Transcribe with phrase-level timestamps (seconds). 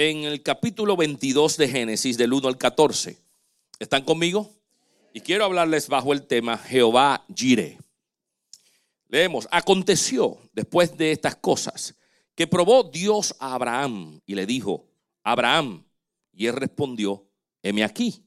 [0.00, 3.18] en el capítulo 22 de Génesis, del 1 al 14.
[3.80, 4.48] ¿Están conmigo?
[5.12, 7.80] Y quiero hablarles bajo el tema Jehová Jireh.
[9.08, 11.96] Leemos, aconteció después de estas cosas
[12.36, 14.86] que probó Dios a Abraham y le dijo,
[15.24, 15.84] Abraham,
[16.32, 17.26] y él respondió,
[17.64, 18.22] heme aquí.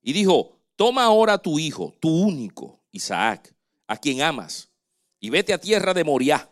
[0.00, 3.54] Y dijo, toma ahora tu hijo, tu único, Isaac,
[3.86, 4.70] a quien amas,
[5.20, 6.48] y vete a tierra de Moriah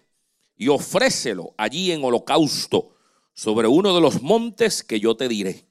[0.59, 2.96] y ofrécelo allí en holocausto
[3.37, 5.67] sobre uno de los montes que yo te diré.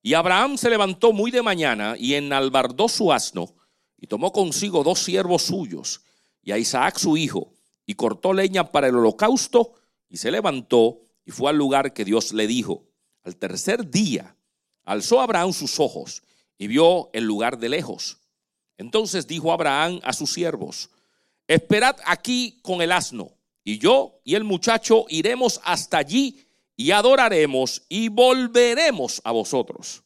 [0.00, 3.52] Y Abraham se levantó muy de mañana y enalbardó su asno
[3.98, 6.02] y tomó consigo dos siervos suyos
[6.40, 7.52] y a Isaac su hijo
[7.84, 9.74] y cortó leña para el holocausto
[10.08, 12.84] y se levantó y fue al lugar que Dios le dijo.
[13.24, 14.36] Al tercer día
[14.84, 16.22] alzó Abraham sus ojos
[16.56, 18.18] y vio el lugar de lejos.
[18.76, 20.90] Entonces dijo Abraham a sus siervos,
[21.48, 23.32] esperad aquí con el asno
[23.64, 26.47] y yo y el muchacho iremos hasta allí
[26.78, 30.04] y adoraremos y volveremos a vosotros.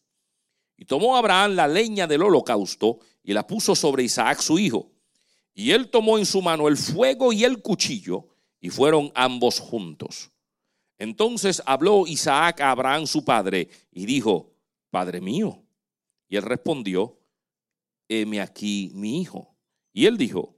[0.78, 4.90] Y tomó Abraham la leña del holocausto y la puso sobre Isaac su hijo.
[5.54, 8.26] Y él tomó en su mano el fuego y el cuchillo
[8.58, 10.30] y fueron ambos juntos.
[10.96, 14.54] Entonces habló Isaac a Abraham su padre y dijo,
[14.90, 15.62] Padre mío.
[16.26, 17.18] Y él respondió,
[18.08, 19.54] heme aquí mi hijo.
[19.92, 20.56] Y él dijo,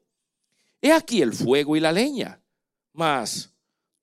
[0.81, 2.41] he aquí el fuego y la leña
[2.95, 3.53] mas,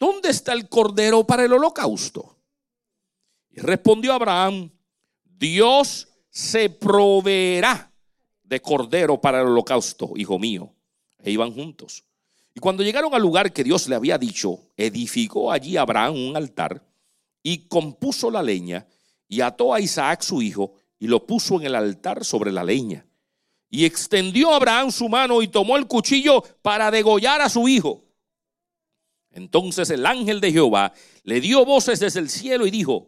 [0.02, 2.36] ¿dónde está el cordero para el holocausto?
[3.52, 4.72] Y respondió Abraham,
[5.24, 7.94] Dios se proveerá
[8.44, 10.74] de cordero para el holocausto, hijo mío.
[11.20, 12.04] E iban juntos.
[12.56, 16.84] Y cuando llegaron al lugar que Dios le había dicho, edificó allí Abraham un altar
[17.44, 18.88] y compuso la leña
[19.28, 23.06] y ató a Isaac su hijo y lo puso en el altar sobre la leña.
[23.70, 28.11] Y extendió Abraham su mano y tomó el cuchillo para degollar a su hijo.
[29.32, 30.94] Entonces el ángel de Jehová
[31.24, 33.08] le dio voces desde el cielo y dijo,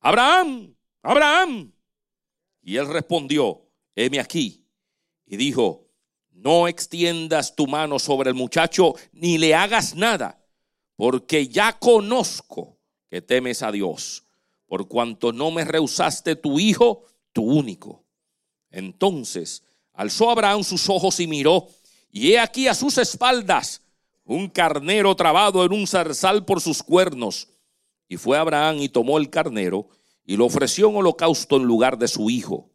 [0.00, 1.72] Abraham, Abraham.
[2.62, 3.62] Y él respondió,
[3.94, 4.64] heme aquí.
[5.26, 5.88] Y dijo,
[6.30, 10.40] no extiendas tu mano sobre el muchacho ni le hagas nada,
[10.96, 12.78] porque ya conozco
[13.10, 14.24] que temes a Dios,
[14.66, 18.04] por cuanto no me rehusaste tu hijo, tu único.
[18.70, 21.68] Entonces alzó Abraham sus ojos y miró,
[22.10, 23.82] y he aquí a sus espaldas
[24.28, 27.48] un carnero trabado en un zarzal por sus cuernos.
[28.08, 29.88] Y fue Abraham y tomó el carnero
[30.24, 32.68] y lo ofreció en holocausto en lugar de su hijo.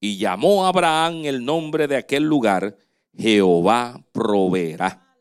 [0.00, 2.76] Y llamó a Abraham el nombre de aquel lugar,
[3.16, 5.16] Jehová proveerá.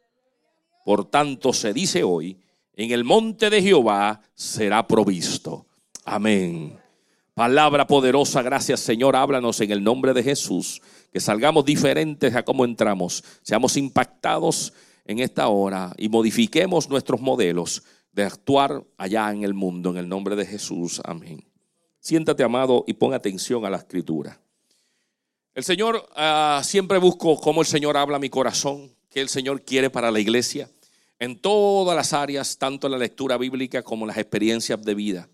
[0.84, 2.40] Por tanto se dice hoy,
[2.74, 5.68] en el monte de Jehová será provisto.
[6.06, 6.80] Amén.
[7.36, 10.82] Palabra poderosa, gracias Señor, háblanos en el nombre de Jesús,
[11.14, 14.74] que salgamos diferentes a cómo entramos, seamos impactados
[15.08, 17.82] en esta hora y modifiquemos nuestros modelos
[18.12, 21.02] de actuar allá en el mundo, en el nombre de Jesús.
[21.04, 21.44] Amén.
[22.00, 24.40] Siéntate, amado, y pon atención a la escritura.
[25.56, 29.64] El Señor, ah, siempre busco cómo el Señor habla a mi corazón, que el Señor
[29.64, 30.70] quiere para la iglesia,
[31.20, 35.30] en todas las áreas, tanto la lectura bíblica como las experiencias de vida.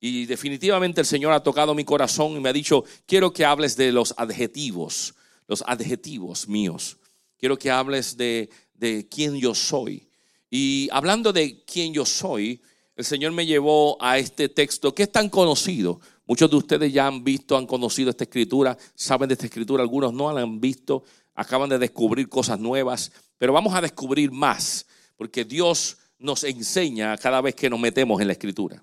[0.00, 3.76] Y definitivamente el Señor ha tocado mi corazón y me ha dicho, quiero que hables
[3.76, 5.14] de los adjetivos,
[5.46, 6.96] los adjetivos míos.
[7.38, 8.50] Quiero que hables de,
[8.80, 10.08] de quién yo soy.
[10.48, 12.62] Y hablando de quién yo soy,
[12.96, 16.00] el Señor me llevó a este texto que es tan conocido.
[16.26, 20.12] Muchos de ustedes ya han visto, han conocido esta escritura, saben de esta escritura, algunos
[20.12, 21.04] no la han visto,
[21.34, 24.86] acaban de descubrir cosas nuevas, pero vamos a descubrir más,
[25.16, 28.82] porque Dios nos enseña cada vez que nos metemos en la escritura.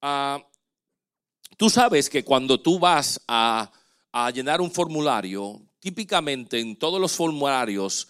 [0.00, 0.44] Ah,
[1.56, 3.70] tú sabes que cuando tú vas a,
[4.12, 8.08] a llenar un formulario, típicamente en todos los formularios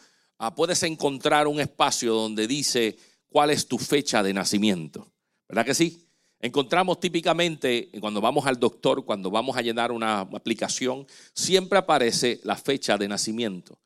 [0.56, 2.97] puedes encontrar un espacio donde dice
[3.28, 5.12] cuál es tu fecha de nacimiento.
[5.49, 6.05] ¿Verdad que sí?
[6.41, 12.56] Encontramos típicamente cuando vamos al doctor, cuando vamos a llenar una aplicación, siempre aparece la
[12.56, 13.78] fecha de nacimiento.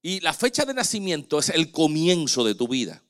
[0.00, 3.02] Y la fecha de nacimiento es el comienzo de tu vida.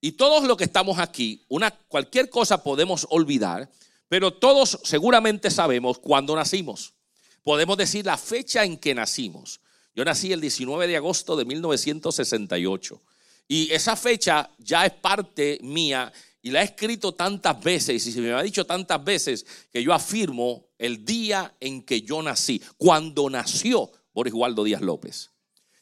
[0.00, 3.68] Y todos los que estamos aquí, una, cualquier cosa podemos olvidar,
[4.08, 6.94] pero todos seguramente sabemos cuándo nacimos.
[7.42, 9.60] Podemos decir la fecha en que nacimos.
[9.96, 13.02] Yo nací el 19 de agosto de 1968
[13.48, 16.12] y esa fecha ya es parte mía
[16.42, 19.94] y la he escrito tantas veces y se me ha dicho tantas veces que yo
[19.94, 25.30] afirmo el día en que yo nací, cuando nació Boris Waldo Díaz López.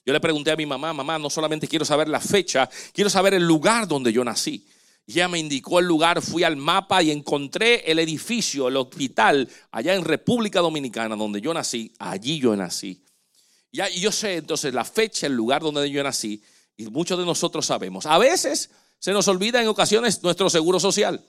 [0.06, 3.34] Yo le pregunté a mi mamá, mamá, no solamente quiero saber la fecha, quiero saber
[3.34, 4.64] el lugar donde yo nací.
[5.06, 9.49] Y ella me indicó el lugar, fui al mapa y encontré el edificio, el hospital,
[9.72, 11.93] allá en República Dominicana, donde yo nací.
[11.99, 13.05] Allí yo nací.
[13.75, 16.41] Y yo sé entonces la fecha, el lugar donde yo nací,
[16.76, 18.06] y muchos de nosotros sabemos.
[18.06, 21.25] A veces se nos olvida en ocasiones nuestro seguro social.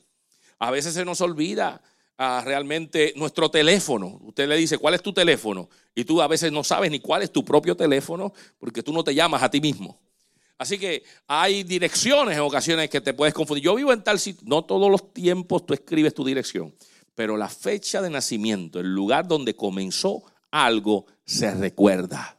[0.59, 1.81] A veces se nos olvida
[2.19, 4.19] ah, realmente nuestro teléfono.
[4.21, 5.69] Usted le dice, ¿cuál es tu teléfono?
[5.95, 9.03] Y tú a veces no sabes ni cuál es tu propio teléfono porque tú no
[9.03, 9.99] te llamas a ti mismo.
[10.59, 13.65] Así que hay direcciones en ocasiones que te puedes confundir.
[13.65, 16.73] Yo vivo en tal sitio, no todos los tiempos tú escribes tu dirección,
[17.15, 22.34] pero la fecha de nacimiento, el lugar donde comenzó algo, se recuerda.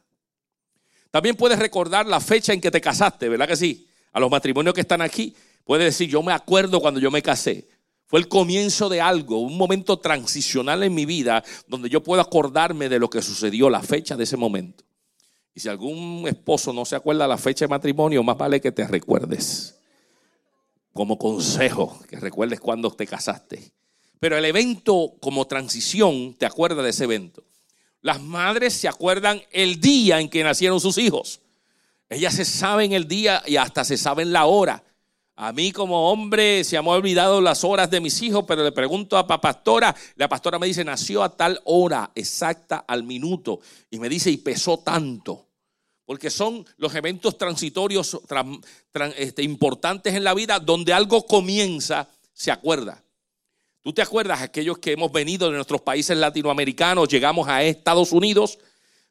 [1.11, 3.87] También puedes recordar la fecha en que te casaste, ¿verdad que sí?
[4.11, 7.67] A los matrimonios que están aquí, puedes decir, yo me acuerdo cuando yo me casé.
[8.07, 12.87] Fue el comienzo de algo, un momento transicional en mi vida donde yo puedo acordarme
[12.87, 14.85] de lo que sucedió, la fecha de ese momento.
[15.53, 18.87] Y si algún esposo no se acuerda la fecha de matrimonio, más vale que te
[18.87, 19.79] recuerdes.
[20.93, 23.73] Como consejo, que recuerdes cuando te casaste.
[24.19, 27.43] Pero el evento como transición, te acuerdas de ese evento.
[28.01, 31.41] Las madres se acuerdan el día en que nacieron sus hijos.
[32.09, 34.83] Ellas se saben el día y hasta se saben la hora.
[35.35, 38.71] A mí como hombre se me ha olvidado las horas de mis hijos, pero le
[38.71, 43.59] pregunto a la pastora, la pastora me dice, nació a tal hora exacta al minuto.
[43.91, 45.47] Y me dice, y pesó tanto
[46.07, 48.17] porque son los eventos transitorios
[49.17, 53.03] este, importantes en la vida donde algo comienza, se acuerda.
[53.87, 58.59] ¿Tú te acuerdas aquellos que hemos venido de nuestros países latinoamericanos, llegamos a Estados Unidos?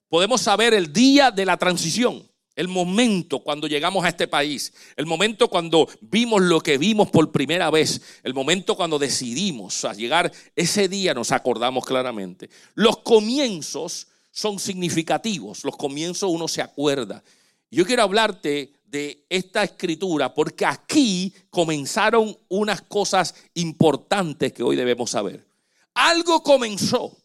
[0.06, 5.06] Podemos saber el día de la transición, el momento cuando llegamos a este país, el
[5.06, 10.30] momento cuando vimos lo que vimos por primera vez, el momento cuando decidimos a llegar,
[10.54, 12.50] ese día nos acordamos claramente.
[12.74, 15.64] Los comienzos son significativos.
[15.64, 17.24] Los comienzos uno se acuerda.
[17.70, 25.10] Yo quiero hablarte de esta escritura porque aquí comenzaron unas cosas importantes que hoy debemos
[25.10, 25.46] saber.
[25.94, 27.16] Algo comenzó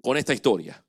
[0.00, 0.84] con esta historia.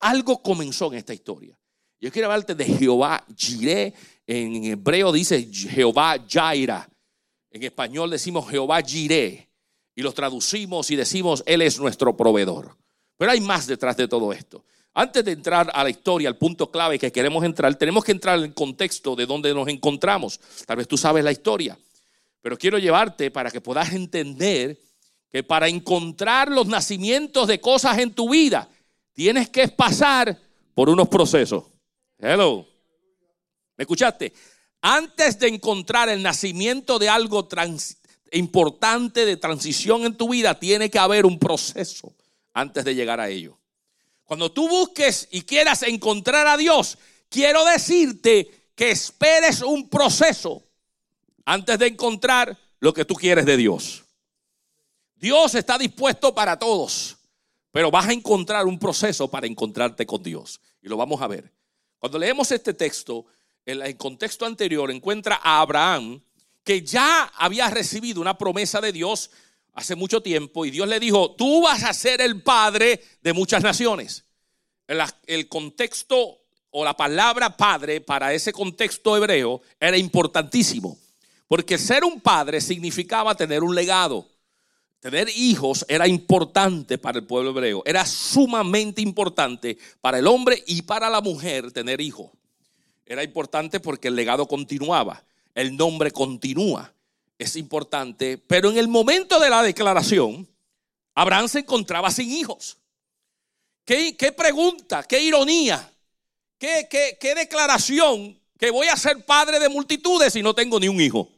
[0.00, 1.58] Algo comenzó en esta historia.
[2.00, 3.94] Yo quiero hablarte de Jehová Jireh.
[4.26, 6.88] En hebreo dice Jehová Jaira.
[7.50, 9.48] En español decimos Jehová Jireh.
[9.94, 12.76] Y los traducimos y decimos Él es nuestro proveedor.
[13.16, 14.64] Pero hay más detrás de todo esto.
[14.98, 18.38] Antes de entrar a la historia, al punto clave que queremos entrar, tenemos que entrar
[18.38, 20.40] en el contexto de donde nos encontramos.
[20.64, 21.78] Tal vez tú sabes la historia,
[22.40, 24.80] pero quiero llevarte para que puedas entender
[25.30, 28.70] que para encontrar los nacimientos de cosas en tu vida,
[29.12, 30.40] tienes que pasar
[30.72, 31.64] por unos procesos.
[32.18, 32.66] Hello.
[33.76, 34.32] ¿Me escuchaste?
[34.80, 37.46] Antes de encontrar el nacimiento de algo
[38.32, 42.14] importante de transición en tu vida, tiene que haber un proceso
[42.54, 43.58] antes de llegar a ello.
[44.26, 50.64] Cuando tú busques y quieras encontrar a Dios, quiero decirte que esperes un proceso
[51.44, 54.04] antes de encontrar lo que tú quieres de Dios.
[55.14, 57.16] Dios está dispuesto para todos,
[57.70, 60.60] pero vas a encontrar un proceso para encontrarte con Dios.
[60.82, 61.52] Y lo vamos a ver.
[61.98, 63.26] Cuando leemos este texto,
[63.64, 66.20] en el contexto anterior encuentra a Abraham,
[66.64, 69.30] que ya había recibido una promesa de Dios
[69.76, 73.62] hace mucho tiempo y Dios le dijo, tú vas a ser el padre de muchas
[73.62, 74.24] naciones.
[75.26, 76.38] El, contexto
[76.70, 80.98] o la palabra padre para ese contexto hebreo era importantísimo,
[81.46, 84.26] porque ser un padre significaba tener un legado.
[85.00, 90.82] Tener hijos era importante para el pueblo hebreo, era sumamente importante para el hombre y
[90.82, 92.30] para la mujer tener hijos.
[93.04, 95.22] Era importante porque el legado continuaba,
[95.54, 96.95] el nombre continúa
[97.38, 100.48] es importante, pero en el momento de la declaración,
[101.14, 102.78] Abraham se encontraba sin hijos.
[103.84, 105.04] ¿Qué, pregunta?
[105.04, 105.92] ¿Qué ironía?
[106.58, 106.88] ¿Qué,
[107.20, 108.40] qué, declaración?
[108.58, 111.30] Que voy a ser padre de multitudes y no tengo ni un hijo.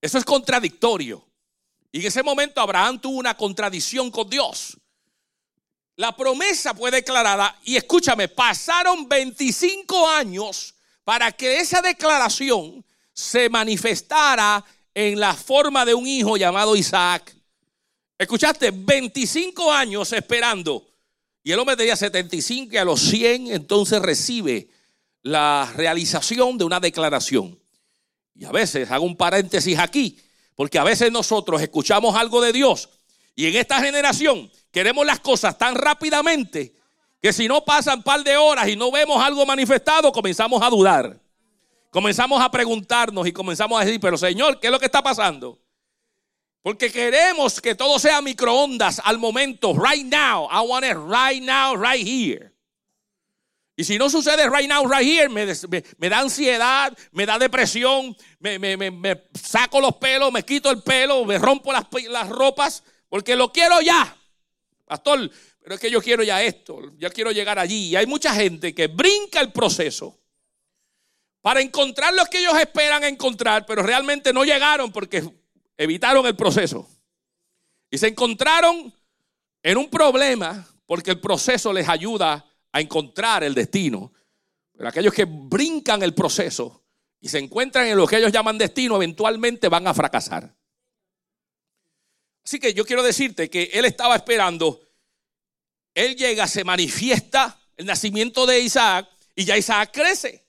[0.00, 1.24] Eso es contradictorio.
[1.90, 4.78] Y en ese momento Abraham tuvo una contradicción con Dios.
[5.96, 14.64] La promesa fue declarada y escúchame, pasaron 25 años para que esa declaración se manifestara
[14.94, 17.34] en la forma de un hijo llamado Isaac.
[18.18, 20.86] Escuchaste, 25 años esperando.
[21.42, 24.68] Y el hombre tenía 75 y a los 100 entonces recibe
[25.22, 27.58] la realización de una declaración.
[28.34, 30.18] Y a veces, hago un paréntesis aquí,
[30.54, 32.88] porque a veces nosotros escuchamos algo de Dios
[33.34, 36.74] y en esta generación queremos las cosas tan rápidamente
[37.20, 40.68] que si no pasan un par de horas y no vemos algo manifestado, comenzamos a
[40.68, 41.21] dudar
[41.92, 45.60] comenzamos a preguntarnos y comenzamos a decir, pero Señor, ¿qué es lo que está pasando?
[46.62, 50.48] Porque queremos que todo sea microondas al momento, right now.
[50.50, 52.50] I want it right now, right here.
[53.76, 59.22] Y si no sucede right now, right here, me, da ansiedad, me da depresión, me,
[59.34, 63.82] saco los pelos, me quito el pelo, me rompo las, las ropas, porque lo quiero
[63.82, 64.16] ya.
[64.86, 65.30] Pastor,
[65.62, 67.88] pero es que yo quiero ya esto, yo quiero llegar allí.
[67.88, 70.21] Y hay mucha gente que brinca el proceso
[71.42, 75.28] para encontrar lo que ellos esperan encontrar, pero realmente no llegaron porque
[75.76, 76.88] evitaron el proceso.
[77.90, 78.94] Y se encontraron
[79.62, 84.12] en un problema porque el proceso les ayuda a encontrar el destino.
[84.72, 86.84] Pero aquellos que brincan el proceso
[87.20, 90.54] y se encuentran en lo que ellos llaman destino, eventualmente van a fracasar.
[92.44, 94.80] Así que yo quiero decirte que él estaba esperando,
[95.94, 100.41] él llega, se manifiesta el nacimiento de Isaac y ya Isaac crece.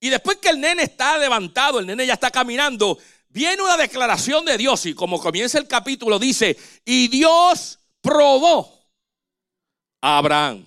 [0.00, 4.44] Y después que el nene está levantado, el nene ya está caminando, viene una declaración
[4.46, 8.80] de Dios y como comienza el capítulo dice, y Dios probó
[10.00, 10.66] a Abraham.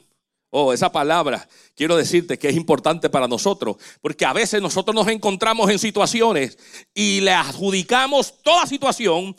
[0.55, 5.07] Oh, esa palabra, quiero decirte que es importante para nosotros, porque a veces nosotros nos
[5.07, 6.59] encontramos en situaciones
[6.93, 9.35] y le adjudicamos toda situación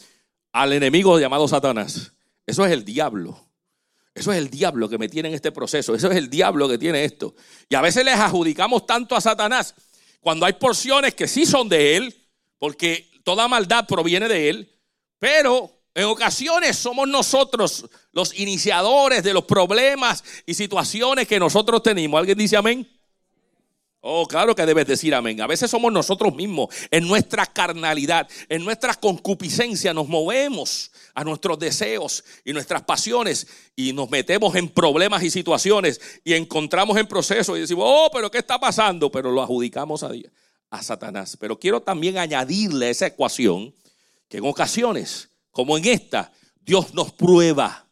[0.52, 2.12] al enemigo llamado Satanás.
[2.44, 3.43] Eso es el diablo.
[4.14, 5.94] Eso es el diablo que me tiene en este proceso.
[5.94, 7.34] Eso es el diablo que tiene esto.
[7.68, 9.74] Y a veces les adjudicamos tanto a Satanás
[10.20, 12.14] cuando hay porciones que sí son de él,
[12.58, 14.72] porque toda maldad proviene de él,
[15.18, 22.18] pero en ocasiones somos nosotros los iniciadores de los problemas y situaciones que nosotros tenemos.
[22.18, 22.88] ¿Alguien dice amén?
[24.06, 25.40] Oh, claro que debes decir amén.
[25.40, 31.58] A veces somos nosotros mismos, en nuestra carnalidad, en nuestra concupiscencia, nos movemos a nuestros
[31.58, 37.56] deseos y nuestras pasiones y nos metemos en problemas y situaciones y encontramos en proceso
[37.56, 39.10] y decimos, oh, pero ¿qué está pasando?
[39.10, 40.10] Pero lo adjudicamos a,
[40.68, 41.38] a Satanás.
[41.40, 43.74] Pero quiero también añadirle a esa ecuación
[44.28, 46.30] que en ocasiones, como en esta,
[46.60, 47.88] Dios nos prueba.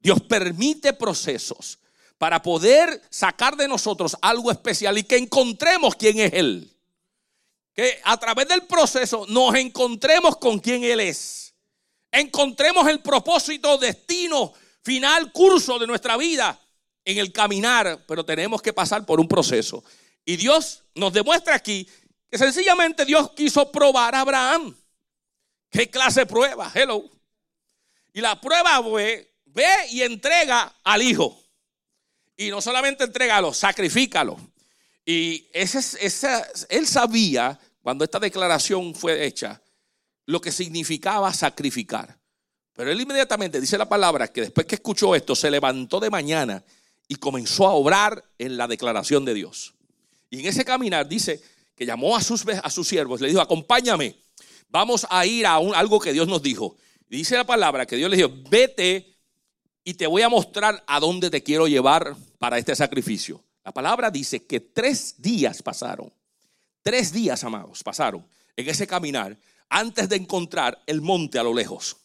[0.00, 1.78] Dios permite procesos
[2.18, 6.72] para poder sacar de nosotros algo especial y que encontremos quién es Él.
[7.74, 11.54] Que a través del proceso nos encontremos con quién Él es.
[12.10, 16.58] Encontremos el propósito, destino, final, curso de nuestra vida
[17.04, 19.84] en el caminar, pero tenemos que pasar por un proceso.
[20.24, 21.86] Y Dios nos demuestra aquí
[22.30, 24.74] que sencillamente Dios quiso probar a Abraham.
[25.70, 26.70] ¿Qué clase de prueba?
[26.74, 27.04] Hello.
[28.12, 31.45] Y la prueba fue, ve y entrega al hijo.
[32.36, 34.38] Y no solamente entrégalo, sacrifícalo.
[35.04, 35.80] Y ese,
[36.68, 39.62] él sabía, cuando esta declaración fue hecha,
[40.26, 42.18] lo que significaba sacrificar.
[42.74, 46.62] Pero él inmediatamente dice la palabra que después que escuchó esto, se levantó de mañana
[47.08, 49.74] y comenzó a obrar en la declaración de Dios.
[50.28, 51.40] Y en ese caminar dice
[51.74, 54.16] que llamó a sus, a sus siervos, le dijo, acompáñame,
[54.68, 56.76] vamos a ir a algo que Dios nos dijo.
[57.08, 59.15] dice la palabra que Dios le dijo, vete
[59.88, 63.44] y te voy a mostrar a dónde te quiero llevar para este sacrificio.
[63.64, 66.12] La palabra dice que tres días pasaron,
[66.82, 68.26] tres días, amados, pasaron
[68.56, 69.38] en ese caminar
[69.68, 71.96] antes de encontrar el monte a lo lejos.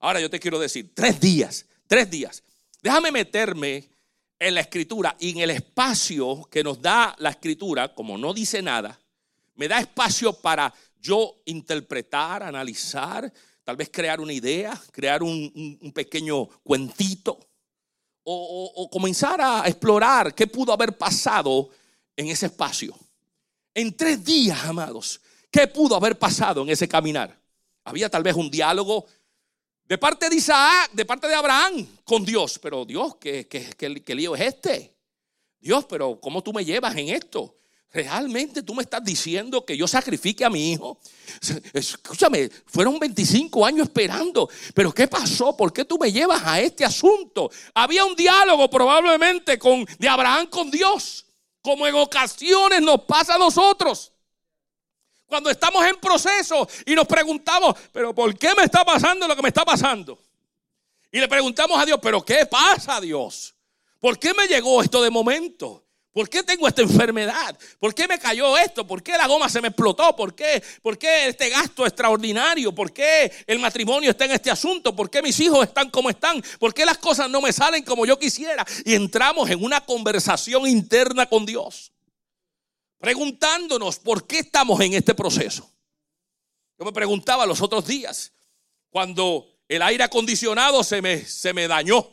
[0.00, 2.42] Ahora yo te quiero decir, tres días, tres días.
[2.82, 3.88] Déjame meterme
[4.38, 8.60] en la escritura y en el espacio que nos da la escritura, como no dice
[8.60, 9.00] nada,
[9.54, 13.32] me da espacio para yo interpretar, analizar,
[13.64, 17.38] tal vez crear una idea, crear un, pequeño cuentito
[18.22, 21.70] o, comenzar a explorar qué pudo haber pasado
[22.16, 22.94] en ese espacio.
[23.74, 27.36] En tres días, amados, ¿qué pudo haber pasado en ese caminar?
[27.84, 29.06] Había tal vez un diálogo
[29.84, 32.58] de parte de Isaac, de parte de Abraham con Dios.
[32.58, 34.94] Pero Dios, ¿qué, qué, qué lío es este?
[35.58, 37.56] Dios, pero ¿cómo tú me llevas en esto?
[37.94, 40.98] ¿Realmente tú me estás diciendo que yo sacrifique a mi hijo?
[41.72, 44.50] Escúchame, fueron 25 años esperando.
[44.74, 45.56] Pero ¿qué pasó?
[45.56, 47.52] ¿Por qué tú me llevas a este asunto?
[47.72, 51.24] Había un diálogo probablemente con, de Abraham con Dios,
[51.62, 54.10] como en ocasiones nos pasa a nosotros.
[55.26, 59.42] Cuando estamos en proceso y nos preguntamos, pero ¿por qué me está pasando lo que
[59.42, 60.18] me está pasando?
[61.12, 63.54] Y le preguntamos a Dios, pero ¿qué pasa Dios?
[64.00, 65.83] ¿Por qué me llegó esto de momento?
[66.14, 67.58] ¿Por qué tengo esta enfermedad?
[67.80, 68.86] ¿Por qué me cayó esto?
[68.86, 70.14] ¿Por qué la goma se me explotó?
[70.14, 72.72] ¿Por qué, ¿Por qué este gasto extraordinario?
[72.72, 74.94] ¿Por qué el matrimonio está en este asunto?
[74.94, 76.42] ¿Por qué mis hijos están como están?
[76.60, 78.64] ¿Por qué las cosas no me salen como yo quisiera?
[78.84, 81.90] Y entramos en una conversación interna con Dios,
[82.98, 85.68] preguntándonos por qué estamos en este proceso.
[86.78, 88.32] Yo me preguntaba los otros días,
[88.88, 92.08] cuando el aire acondicionado se me, se me dañó.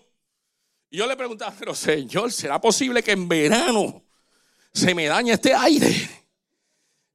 [0.91, 4.03] Y yo le preguntaba, pero Señor, ¿será posible que en verano
[4.73, 6.09] se me dañe este aire?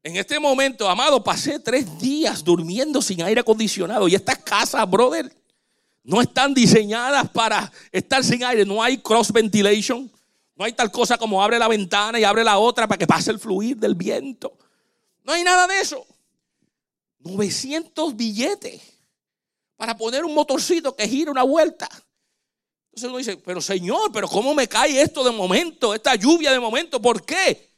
[0.03, 4.09] En este momento, amado, pasé tres días durmiendo sin aire acondicionado.
[4.09, 5.31] Y estas casas, brother,
[6.03, 8.65] no están diseñadas para estar sin aire.
[8.65, 10.11] No hay cross ventilation.
[10.55, 13.31] No hay tal cosa como abre la ventana y abre la otra para que pase
[13.31, 14.57] el fluir del viento.
[15.23, 16.07] No hay nada de eso.
[17.19, 18.81] 900 billetes
[19.77, 21.91] para poner un motorcito que gira una vuelta.
[22.97, 25.95] Entonces uno dice, pero Señor, pero ¿cómo me cae esto de momento?
[25.95, 27.75] Esta lluvia de momento, ¿por qué?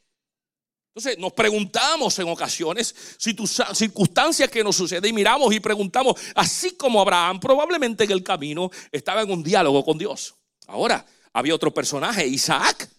[0.95, 6.17] Entonces nos preguntamos en ocasiones si tus circunstancias que nos suceden y miramos y preguntamos,
[6.35, 10.35] así como Abraham, probablemente en el camino estaba en un diálogo con Dios.
[10.67, 12.89] Ahora, había otro personaje, Isaac.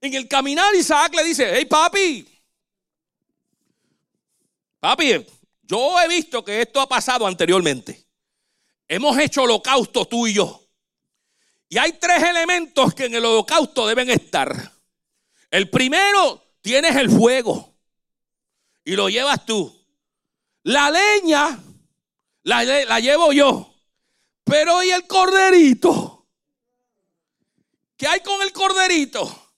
[0.00, 2.26] En el caminar Isaac le dice, hey papi,
[4.80, 5.26] papi,
[5.60, 8.02] yo he visto que esto ha pasado anteriormente.
[8.88, 10.61] Hemos hecho holocausto tú y yo.
[11.72, 14.54] Y hay tres elementos que en el holocausto deben estar.
[15.50, 17.74] El primero, tienes el fuego
[18.84, 19.74] y lo llevas tú.
[20.64, 21.58] La leña
[22.42, 23.74] la, la llevo yo.
[24.44, 26.26] Pero ¿y el corderito?
[27.96, 29.54] ¿Qué hay con el corderito?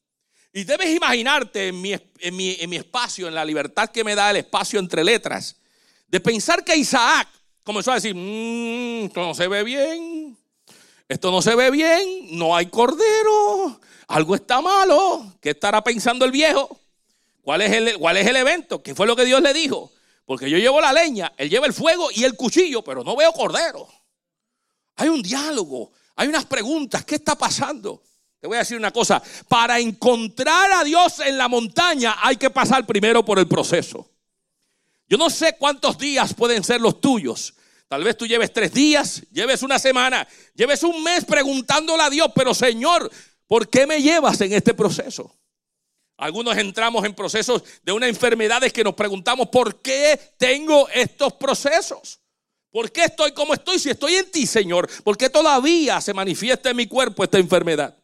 [0.52, 4.37] Y debes imaginarte en mi, en, mi, espacio, en la libertad que me da el
[4.37, 5.56] espacio entre letras,
[6.06, 7.26] de pensar que Isaac
[7.64, 10.13] comenzó a decir, mmm, no se ve bien,
[11.08, 16.30] esto no se ve bien, no hay cordero, algo está malo, ¿qué estará pensando el
[16.30, 16.80] viejo?
[17.42, 18.82] ¿Cuál es el, cuál es el evento?
[18.82, 19.92] ¿Qué fue lo que Dios le dijo?
[20.25, 23.32] Porque yo llevo la leña, él lleva el fuego y el cuchillo, pero no veo
[23.32, 23.87] cordero.
[24.96, 28.02] Hay un diálogo, hay unas preguntas, ¿qué está pasando?
[28.40, 32.50] Te voy a decir una cosa, para encontrar a Dios en la montaña hay que
[32.50, 34.11] pasar primero por el proceso.
[35.08, 37.54] Yo no sé cuántos días pueden ser los tuyos.
[37.94, 42.26] Tal vez tú lleves tres días, lleves una semana, lleves un mes preguntándole a Dios,
[42.34, 43.08] pero Señor,
[43.46, 45.32] ¿por qué me llevas en este proceso?
[46.16, 52.18] Algunos entramos en procesos de una enfermedades que nos preguntamos, ¿por qué tengo estos procesos?
[52.72, 53.78] ¿Por qué estoy como estoy?
[53.78, 57.96] Si estoy en ti, Señor, ¿por qué todavía se manifiesta en mi cuerpo esta enfermedad?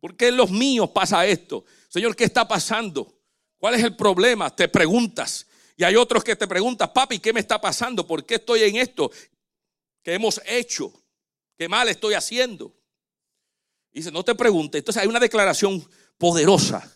[0.00, 1.64] ¿Por qué en los míos pasa esto?
[1.88, 3.20] Señor, ¿qué está pasando?
[3.56, 4.50] ¿Cuál es el problema?
[4.50, 5.46] Te preguntas.
[5.76, 8.06] Y hay otros que te preguntan, papi, ¿qué me está pasando?
[8.06, 9.10] ¿Por qué estoy en esto?
[10.02, 10.92] ¿Qué hemos hecho?
[11.56, 12.74] ¿Qué mal estoy haciendo?
[13.92, 14.78] dice, no te preguntes.
[14.78, 15.86] Entonces hay una declaración
[16.18, 16.90] poderosa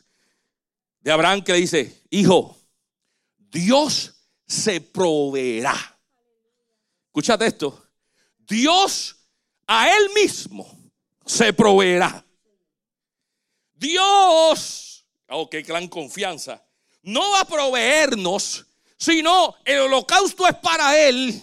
[1.00, 2.56] de Abraham que dice, hijo,
[3.36, 4.14] Dios
[4.46, 5.76] se proveerá.
[7.06, 7.82] Escúchate esto.
[8.38, 9.16] Dios
[9.66, 10.66] a él mismo
[11.24, 12.24] se proveerá.
[13.74, 16.65] Dios, oh, qué gran confianza,
[17.06, 18.66] no va a proveernos,
[18.96, 21.40] sino el holocausto es para Él.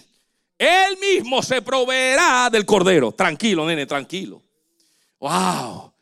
[0.58, 3.12] Él mismo se proveerá del cordero.
[3.12, 4.42] Tranquilo, nene, tranquilo.
[5.18, 5.92] Wow.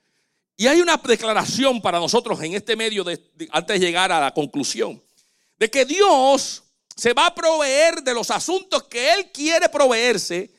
[0.57, 4.35] Y hay una declaración para nosotros en este medio, de, antes de llegar a la
[4.35, 5.01] conclusión,
[5.59, 6.64] de que Dios
[6.96, 10.51] se va a proveer de los asuntos que Él quiere proveerse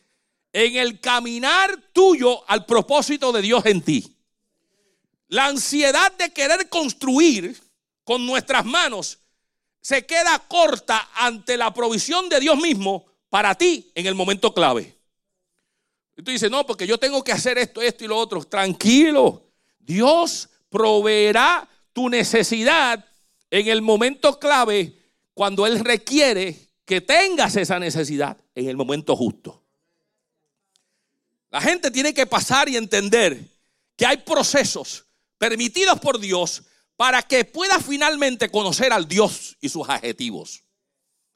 [0.54, 4.16] en el caminar tuyo al propósito de Dios en ti.
[5.28, 7.63] La ansiedad de querer construir
[8.04, 9.20] con nuestras manos
[9.82, 14.96] se queda corta ante la provisión de Dios mismo para ti en el momento clave.
[16.16, 18.44] Y tú dices, no, porque yo tengo que hacer esto, esto y lo otro.
[18.44, 19.44] Tranquilo,
[19.80, 23.06] Dios proveerá tu necesidad
[23.50, 24.98] en el momento clave
[25.34, 29.62] cuando Él requiere que tengas esa necesidad en el momento justo.
[31.50, 33.48] La gente tiene que pasar y entender
[33.96, 35.06] que hay procesos
[35.38, 36.64] permitidos por Dios
[37.04, 40.64] para que pueda finalmente conocer al Dios y sus adjetivos,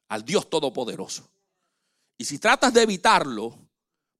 [0.08, 1.30] al Dios Todopoderoso.
[2.18, 3.54] Y si tratas de evitarlo,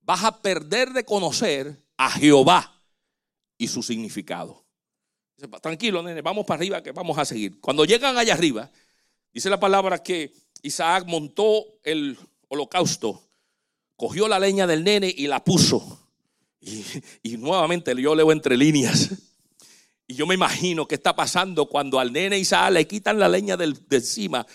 [0.02, 2.78] vas a perder de conocer a Jehová
[3.56, 4.66] y su significado.
[5.62, 7.58] Tranquilo, nene, vamos para arriba que vamos a seguir.
[7.62, 8.70] Cuando llegan allá arriba,
[9.32, 13.22] dice la palabra que Isaac montó el holocausto,
[13.96, 16.10] cogió la leña del nene y la puso.
[16.60, 16.84] Y,
[17.22, 19.27] y nuevamente yo leo entre líneas.
[20.10, 23.58] Y yo me imagino qué está pasando cuando al nene Isaac le quitan la leña
[23.58, 24.46] de encima.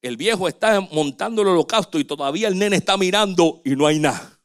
[0.00, 3.98] El viejo está montando el holocausto y todavía el nene está mirando y no hay
[3.98, 4.40] nada.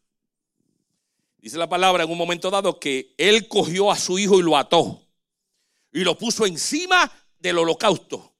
[1.37, 4.57] Dice la palabra en un momento dado que él cogió a su hijo y lo
[4.57, 5.01] ató
[5.93, 8.35] y lo puso encima del holocausto.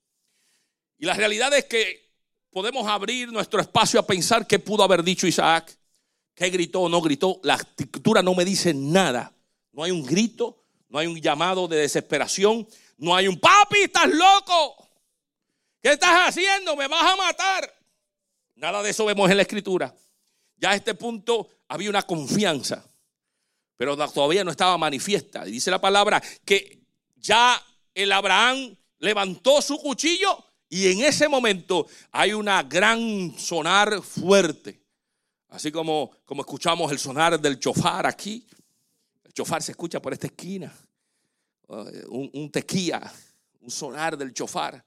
[0.98, 2.12] Y la realidad es que
[2.52, 5.78] podemos abrir nuestro espacio a pensar qué pudo haber dicho Isaac,
[6.36, 7.40] qué gritó o no gritó.
[7.44, 9.34] La escritura no me dice nada.
[9.72, 14.10] No hay un grito, no hay un llamado de desesperación, no hay un papi, estás
[14.10, 14.90] loco.
[15.82, 16.76] ¿Qué estás haciendo?
[16.76, 17.74] Me vas a matar.
[18.56, 19.94] Nada de eso vemos en la escritura.
[20.58, 22.84] Ya a este punto había una confianza,
[23.76, 25.48] pero todavía no estaba manifiesta.
[25.48, 26.80] Y dice la palabra que
[27.18, 27.62] ya
[27.94, 34.82] el Abraham levantó su cuchillo y en ese momento hay una gran sonar fuerte.
[35.50, 38.46] Así como, como escuchamos el sonar del chofar aquí,
[39.38, 40.74] chofar se escucha por esta esquina.
[41.70, 43.00] Eh, un, tequía,
[43.60, 44.84] un sonar del chofar.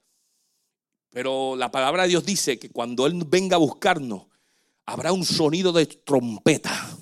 [1.09, 4.27] Pero la palabra de Dios dice que cuando Él venga a buscarnos,
[4.87, 6.99] habrá un sonido de trompeta,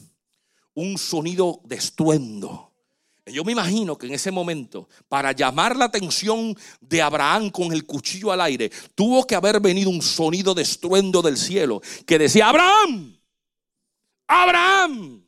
[0.74, 2.70] un sonido de estruendo.
[3.24, 7.86] Yo me imagino que en ese momento, para llamar la atención de Abraham con el
[7.86, 12.48] cuchillo al aire, tuvo que haber venido un sonido de estruendo del cielo que decía,
[12.48, 13.18] Abraham,
[14.26, 15.24] Abraham,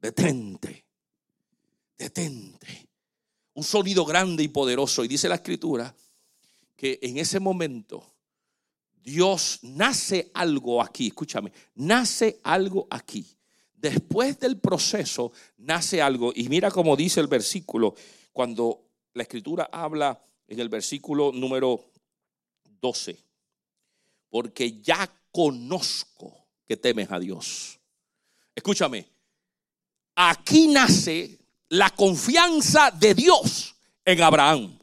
[0.00, 0.83] detente,
[1.96, 2.88] detente.
[3.54, 5.04] Un sonido grande y poderoso.
[5.04, 5.94] Y dice la escritura
[6.76, 8.14] que en ese momento
[9.02, 13.34] Dios nace algo aquí, escúchame, nace algo aquí
[13.84, 16.32] Después del proceso nace algo.
[16.34, 17.94] Y mira cómo dice el versículo
[18.32, 18.80] cuando
[19.12, 21.84] la escritura habla en el versículo número
[22.80, 23.22] 12.
[24.30, 27.78] Porque ya conozco que temes a Dios.
[28.54, 29.06] Escúchame,
[30.14, 33.74] aquí nace la confianza de Dios
[34.04, 34.78] en Abraham.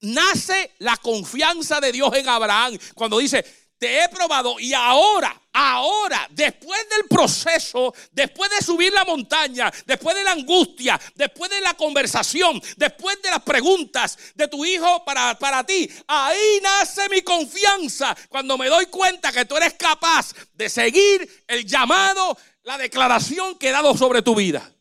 [0.00, 3.44] Nace la confianza de Dios en Abraham cuando dice,
[3.78, 10.16] te he probado y ahora, ahora, después del proceso, después de subir la montaña, después
[10.16, 15.38] de la angustia, después de la conversación, después de las preguntas de tu hijo para,
[15.38, 20.68] para ti, ahí nace mi confianza cuando me doy cuenta que tú eres capaz de
[20.68, 24.73] seguir el llamado, la declaración que he dado sobre tu vida.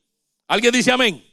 [0.54, 1.26] ¿Alguien dice amén?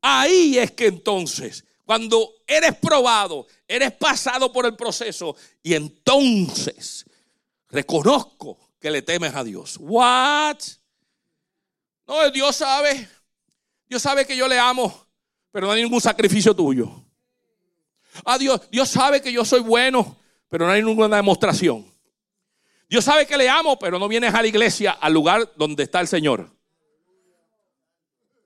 [0.00, 7.04] Ahí es que entonces cuando eres probado, eres pasado por el proceso y entonces
[7.68, 9.76] reconozco que le temes a Dios.
[9.78, 10.56] What?
[12.06, 13.06] No, Dios sabe.
[13.86, 15.06] Dios sabe que yo le amo,
[15.52, 16.90] pero no hay ningún sacrificio tuyo.
[18.24, 20.16] Ah, Dios, Dios sabe que yo soy bueno,
[20.48, 21.84] pero no hay ninguna demostración.
[22.88, 26.00] Dios sabe que le amo, pero no vienes a la iglesia, al lugar donde está
[26.00, 26.53] el Señor.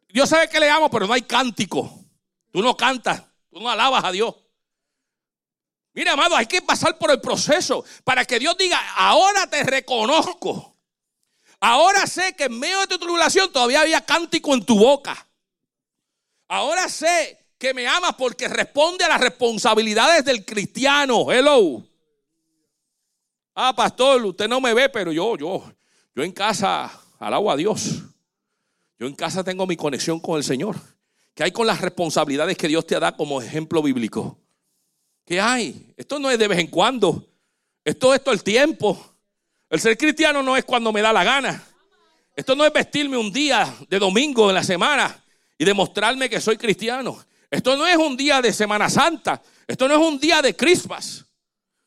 [0.08, 2.04] Dios sabe que le amo, pero no hay cántico.
[2.50, 4.34] Tú no cantas, tú no alabas a Dios.
[5.92, 10.76] Mira, amado, hay que pasar por el proceso para que Dios diga, ahora te reconozco.
[11.60, 15.26] Ahora sé que en medio de tu tribulación todavía había cántico en tu boca.
[16.46, 21.30] Ahora sé que me amas porque responde a las responsabilidades del cristiano.
[21.30, 21.84] Hello.
[23.54, 25.72] Ah, pastor, usted no me ve, pero yo, yo,
[26.14, 28.02] yo en casa alabo a Dios.
[28.98, 30.76] Yo en casa tengo mi conexión con el Señor.
[31.34, 34.38] ¿Qué hay con las responsabilidades que Dios te da como ejemplo bíblico?
[35.24, 35.92] ¿Qué hay?
[35.96, 37.24] Esto no es de vez en cuando.
[37.84, 39.14] Esto es todo el tiempo.
[39.70, 41.62] El ser cristiano no es cuando me da la gana.
[42.34, 45.22] Esto no es vestirme un día de domingo en la semana
[45.56, 47.24] y demostrarme que soy cristiano.
[47.50, 49.40] Esto no es un día de Semana Santa.
[49.66, 51.24] Esto no es un día de Christmas.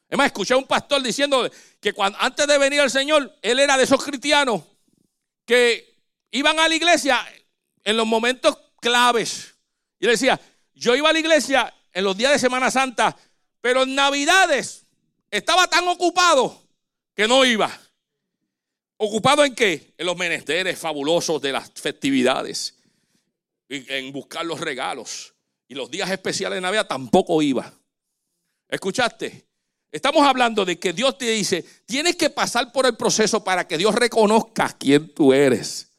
[0.08, 3.78] Es más, escuché a un pastor diciendo que antes de venir el Señor, él era
[3.78, 4.62] de esos cristianos
[5.46, 5.91] que
[6.32, 7.26] iban a la iglesia
[7.84, 9.56] en los momentos claves.
[10.00, 10.40] Y le decía,
[10.74, 13.16] yo iba a la iglesia en los días de Semana Santa,
[13.62, 14.86] pero en Navidades
[15.30, 16.68] estaba tan ocupado
[17.16, 17.72] que no iba.
[18.98, 19.94] ¿Ocupado en qué?
[19.98, 22.78] En los menesteres fabulosos de las festividades,
[23.70, 25.34] en buscar los regalos.
[25.68, 27.74] Y los días especiales de Navidad tampoco iba.
[28.68, 29.48] ¿Escuchaste?
[29.92, 33.78] Estamos hablando de que Dios te dice, tienes que pasar por el proceso para que
[33.78, 35.91] Dios reconozca quién tú eres.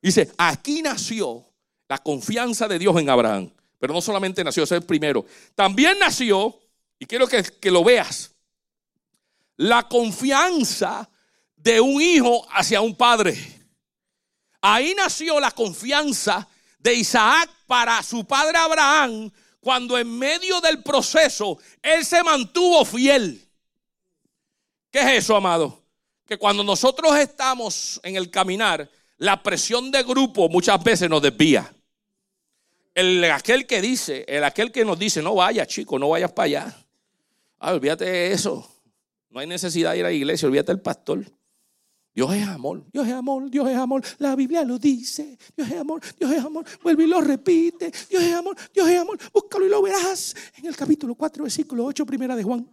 [0.00, 1.44] Dice, aquí nació
[1.88, 3.50] la confianza de Dios en Abraham.
[3.78, 5.24] Pero no solamente nació, ese es el primero.
[5.54, 6.58] También nació,
[6.98, 8.32] y quiero que, que lo veas,
[9.56, 11.08] la confianza
[11.56, 13.36] de un hijo hacia un padre.
[14.60, 16.46] Ahí nació la confianza
[16.78, 23.46] de Isaac para su padre Abraham cuando en medio del proceso él se mantuvo fiel.
[24.90, 25.82] ¿Qué es eso, amado?
[26.26, 31.70] Que cuando nosotros estamos en el caminar, la presión de grupo muchas veces nos desvía
[32.94, 36.46] el aquel que dice, el aquel que nos dice, no vayas, chico, no vayas para
[36.46, 36.86] allá.
[37.58, 38.66] Ah, olvídate de eso.
[39.28, 41.24] No hay necesidad de ir a la iglesia, olvídate del pastor.
[42.12, 44.02] Dios es amor, Dios es amor, Dios es amor.
[44.18, 45.38] La Biblia lo dice.
[45.56, 46.64] Dios es amor, Dios es amor.
[46.82, 47.92] Vuelve y lo repite.
[48.08, 49.18] Dios es amor, Dios es amor.
[49.32, 50.34] Búscalo y lo verás.
[50.56, 52.66] En el capítulo 4, versículo 8, primera de Juan.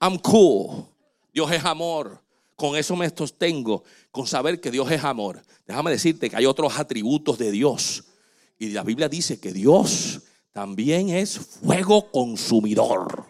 [0.00, 0.86] I'm cool.
[1.32, 2.21] Dios es amor.
[2.62, 5.42] Con eso me sostengo, con saber que Dios es amor.
[5.66, 8.04] Déjame decirte que hay otros atributos de Dios
[8.56, 10.20] y la Biblia dice que Dios
[10.52, 13.26] también es fuego consumidor.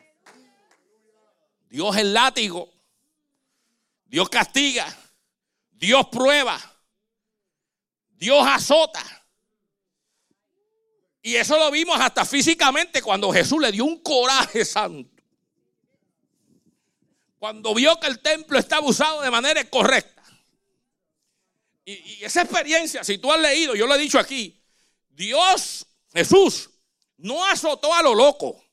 [1.71, 2.69] Dios es látigo.
[4.05, 4.87] Dios castiga.
[5.71, 6.61] Dios prueba.
[8.11, 9.03] Dios azota.
[11.23, 15.12] Y eso lo vimos hasta físicamente cuando Jesús le dio un coraje santo.
[17.43, 20.23] Cuando vio que el templo estaba usado de manera correcta.
[21.85, 24.63] Y, y, esa experiencia, si tú has leído, yo lo he dicho aquí,
[25.09, 26.71] Dios, Jesús,
[27.17, 28.65] no azotó a lo loco.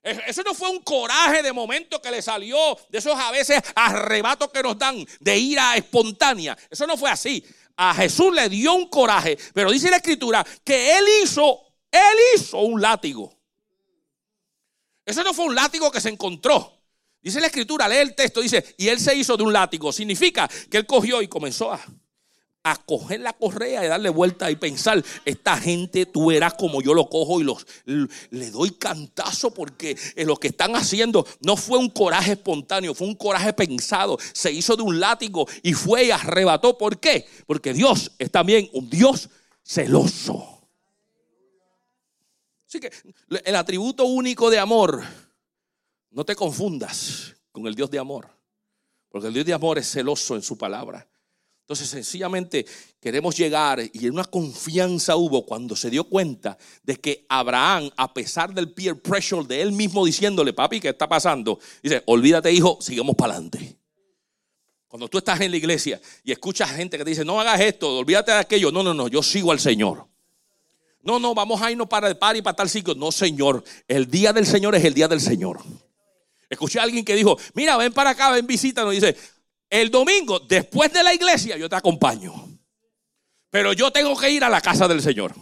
[0.00, 2.56] Eso no fue un coraje de momento que le salió
[2.88, 6.56] de esos a veces arrebatos que nos dan de ira espontánea.
[6.70, 7.44] Eso no fue así.
[7.74, 12.58] A Jesús le dio un coraje, pero dice la escritura que él hizo, él hizo
[12.58, 13.36] un látigo.
[15.04, 16.81] Eso no fue un látigo que se encontró.
[17.22, 19.92] Dice la escritura, lee el texto, dice, y él se hizo de un látigo.
[19.92, 21.80] Significa que él cogió y comenzó a
[22.64, 26.94] a coger la correa y darle vuelta y pensar, esta gente tú eras como yo
[26.94, 31.90] lo cojo y los le doy cantazo porque lo que están haciendo no fue un
[31.90, 36.78] coraje espontáneo, fue un coraje pensado, se hizo de un látigo y fue y arrebató.
[36.78, 37.26] ¿Por qué?
[37.46, 39.28] Porque Dios es también un Dios
[39.64, 40.60] celoso.
[42.68, 42.90] Así que
[43.44, 45.02] el atributo único de amor,
[46.12, 48.28] no te confundas con el Dios de amor,
[49.08, 51.08] porque el Dios de amor es celoso en su palabra.
[51.62, 52.66] Entonces, sencillamente
[53.00, 58.52] queremos llegar y una confianza hubo cuando se dio cuenta de que Abraham, a pesar
[58.52, 61.58] del peer pressure de él mismo diciéndole, papi, ¿qué está pasando?
[61.82, 63.78] Dice, olvídate, hijo, sigamos para adelante.
[64.88, 67.96] Cuando tú estás en la iglesia y escuchas gente que te dice, no hagas esto,
[67.96, 68.70] olvídate de aquello.
[68.70, 70.06] No, no, no, yo sigo al Señor.
[71.00, 72.94] No, no, vamos a irnos para el par y para tal sitio.
[72.94, 75.62] No, Señor, el día del Señor es el día del Señor.
[76.52, 78.92] Escuché a alguien que dijo, mira, ven para acá, ven, visítanos.
[78.92, 79.16] Y dice,
[79.70, 82.32] el domingo, después de la iglesia, yo te acompaño.
[83.50, 85.34] Pero yo tengo que ir a la casa del Señor.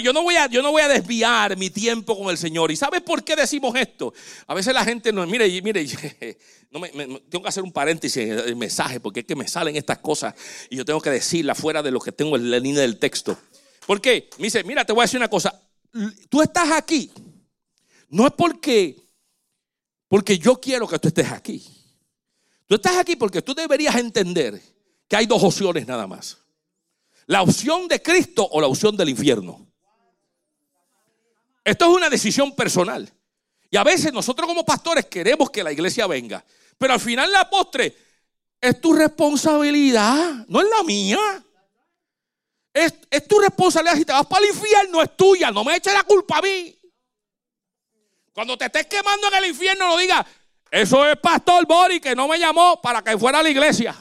[0.00, 2.70] Yo no, voy a, yo no voy a desviar mi tiempo con el Señor.
[2.70, 4.14] ¿Y sabes por qué decimos esto?
[4.46, 5.84] A veces la gente no, mire, mire,
[7.28, 10.34] tengo que hacer un paréntesis en el mensaje porque es que me salen estas cosas
[10.70, 13.36] y yo tengo que decirla fuera de lo que tengo en la línea del texto.
[13.84, 14.30] ¿Por qué?
[14.38, 15.60] Me dice, mira, te voy a decir una cosa.
[16.28, 17.10] Tú estás aquí.
[18.08, 19.01] No es porque,
[20.12, 21.66] porque yo quiero que tú estés aquí.
[22.66, 24.60] Tú estás aquí porque tú deberías entender
[25.08, 26.36] que hay dos opciones nada más.
[27.24, 29.66] La opción de Cristo o la opción del infierno.
[31.64, 33.10] Esto es una decisión personal.
[33.70, 36.44] Y a veces nosotros como pastores queremos que la iglesia venga.
[36.76, 37.96] Pero al final la postre
[38.60, 41.42] es tu responsabilidad, no es la mía.
[42.74, 42.92] Es,
[43.26, 43.96] tu responsabilidad.
[43.96, 45.50] Si te vas para el infierno es tuya.
[45.50, 46.78] No me eches la culpa a mí.
[48.32, 50.24] Cuando te estés quemando en el infierno, no digas,
[50.70, 53.94] eso es Pastor Bori que no me llamó para que fuera a la iglesia.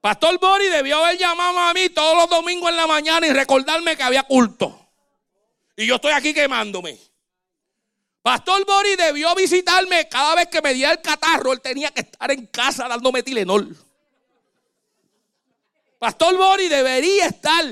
[0.00, 3.96] Pastor Bori debió haber llamado a mí todos los domingos en la mañana y recordarme
[3.96, 4.88] que había culto.
[5.76, 6.98] Y yo estoy aquí quemándome.
[8.22, 11.52] Pastor Bori debió visitarme cada vez que me diera el catarro.
[11.52, 13.76] Él tenía que estar en casa dándome Tilenol.
[15.98, 17.64] Pastor Bori debería estar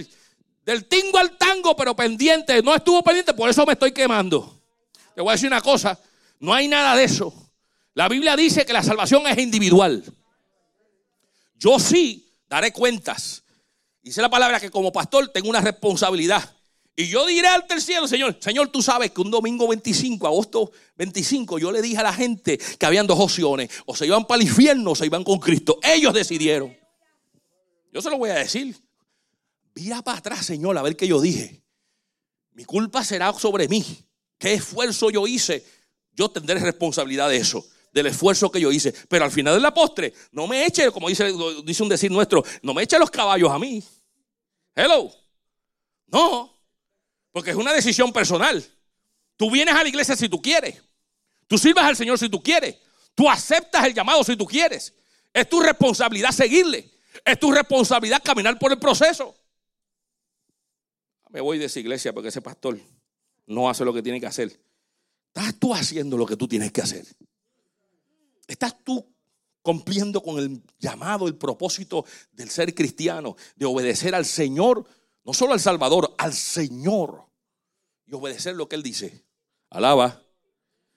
[0.67, 2.61] del tingo al tango, pero pendiente.
[2.61, 4.61] No estuvo pendiente, por eso me estoy quemando.
[5.15, 5.99] Te voy a decir una cosa.
[6.41, 7.33] No hay nada de eso.
[7.95, 10.05] La Biblia dice que la salvación es individual.
[11.55, 13.45] Yo sí daré cuentas.
[14.03, 16.53] Dice la palabra que como pastor tengo una responsabilidad.
[16.97, 21.59] Y yo diré al cielo, Señor, Señor, tú sabes que un domingo 25, agosto 25,
[21.59, 23.71] yo le dije a la gente que habían dos opciones.
[23.85, 25.79] O se iban para el infierno o se iban con Cristo.
[25.83, 26.77] Ellos decidieron.
[27.93, 28.86] Yo se lo voy a decir.
[29.77, 31.63] Mira para atrás, Señor, a ver qué yo dije.
[32.53, 33.85] Mi culpa será sobre mí.
[34.39, 35.65] ¿Qué esfuerzo yo hice
[36.17, 38.93] yo tendré responsabilidad de eso, del esfuerzo que yo hice.
[39.09, 41.31] Pero al final de la postre, no me eche, como dice,
[41.65, 43.85] dice un decir nuestro, no me eche los caballos a mí.
[44.75, 45.13] Hello.
[46.07, 46.53] No,
[47.33, 48.65] porque es una decisión personal.
[49.37, 50.83] Tú vienes a la iglesia si tú quieres.
[51.47, 52.77] Tú sirvas al Señor si tú quieres.
[53.15, 54.95] Tú aceptas el llamado si tú quieres.
[55.33, 56.91] Es tu responsabilidad seguirle.
[57.25, 59.37] Es tu responsabilidad caminar por el proceso.
[61.37, 62.81] Me voy de esa iglesia porque ese pastor
[63.47, 64.59] no hace lo que tiene que hacer.
[65.35, 67.05] ¿Estás tú haciendo lo que tú tienes que hacer?
[68.47, 69.07] ¿Estás tú
[69.61, 74.89] cumpliendo con el llamado, el propósito del ser cristiano, de obedecer al Señor,
[75.25, 77.27] no solo al Salvador, al Señor,
[78.07, 79.23] y obedecer lo que Él dice?
[79.69, 80.23] Alaba.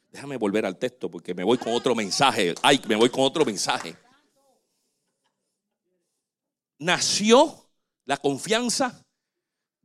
[0.09, 2.55] Déjame volver al texto porque me voy con otro mensaje.
[2.61, 3.93] Ay, me voy con otro mensaje.
[6.77, 7.69] Nació
[8.05, 9.05] la confianza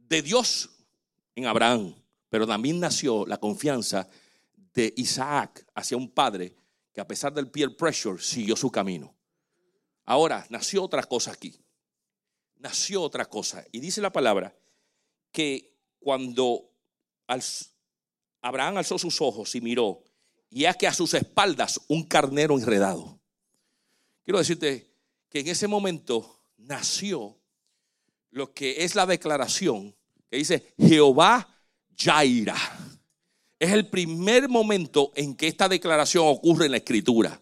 [0.09, 0.71] de Dios
[1.35, 1.95] en Abraham,
[2.29, 4.09] pero también nació la confianza
[4.73, 6.55] de Isaac hacia un padre
[6.93, 9.15] que a pesar del peer pressure siguió su camino.
[10.05, 11.59] Ahora, nació otra cosa aquí.
[12.57, 13.65] Nació otra cosa.
[13.73, 14.55] Y dice la palabra
[15.33, 16.71] que cuando
[18.41, 20.05] Abraham alzó sus ojos y miró,
[20.51, 23.19] y es que a sus espaldas un carnero enredado.
[24.23, 24.95] Quiero decirte
[25.29, 27.37] que en ese momento nació
[28.35, 29.95] lo que es la declaración
[30.29, 31.49] que dice Jehová
[31.97, 32.57] Jaira.
[33.61, 37.41] Es el primer momento en que esta declaración ocurre en la escritura.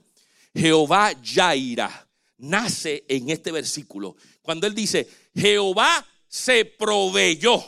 [0.55, 4.17] Jehová Jaira nace en este versículo.
[4.43, 7.65] Cuando él dice, Jehová se proveyó.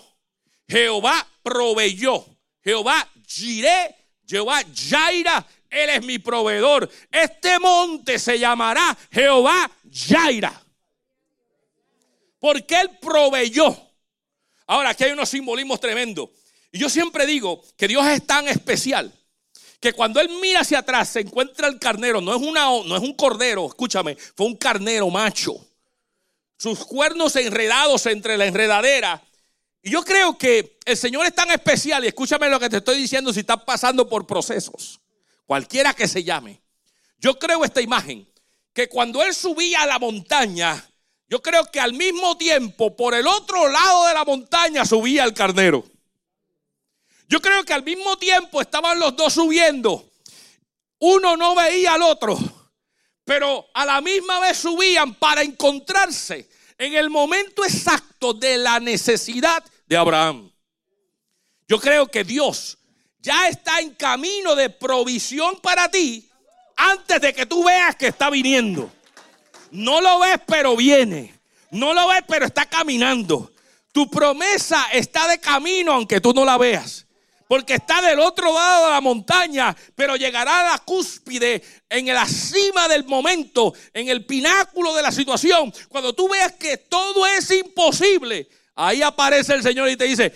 [0.69, 2.27] Jehová proveyó.
[2.63, 3.95] Jehová Jireh,
[4.27, 6.91] Jehová Jaira, Él es mi proveedor.
[7.11, 10.64] Este monte se llamará Jehová Jaira.
[12.45, 13.75] Porque Él proveyó.
[14.67, 16.29] Ahora, aquí hay unos simbolismos tremendos.
[16.71, 19.11] Y yo siempre digo que Dios es tan especial
[19.81, 22.21] que cuando Él mira hacia atrás se encuentra el carnero.
[22.21, 25.57] No es, una, no es un cordero, escúchame, fue un carnero macho.
[26.59, 29.23] Sus cuernos enredados entre la enredadera.
[29.81, 32.99] Y yo creo que el Señor es tan especial, y escúchame lo que te estoy
[32.99, 35.01] diciendo si estás pasando por procesos,
[35.47, 36.61] cualquiera que se llame.
[37.19, 38.31] Yo creo esta imagen,
[38.75, 40.91] que cuando Él subía a la montaña,
[41.29, 45.35] yo creo que al mismo tiempo, por el otro lado de la montaña, subía el
[45.35, 45.85] carnero.
[47.29, 50.11] Yo creo que al mismo tiempo estaban los dos subiendo.
[50.99, 52.39] Uno no veía al otro,
[53.25, 59.65] pero a la misma vez subían para encontrarse en el momento exacto de la necesidad
[59.87, 60.51] de Abraham.
[61.67, 62.79] Yo creo que Dios
[63.19, 66.29] ya está en camino de provisión para ti
[66.77, 68.93] antes de que tú veas que está viniendo.
[69.75, 71.35] No lo ves, pero viene.
[71.73, 73.51] No lo ves, pero está caminando.
[73.91, 77.07] Tu promesa está de camino aunque tú no la veas.
[77.49, 81.61] Porque está del otro lado de la montaña, pero llegará a la cúspide,
[81.91, 85.75] en la cima del momento, en el pináculo de la situación.
[85.89, 90.33] Cuando tú veas que todo es imposible, ahí aparece el Señor y te dice,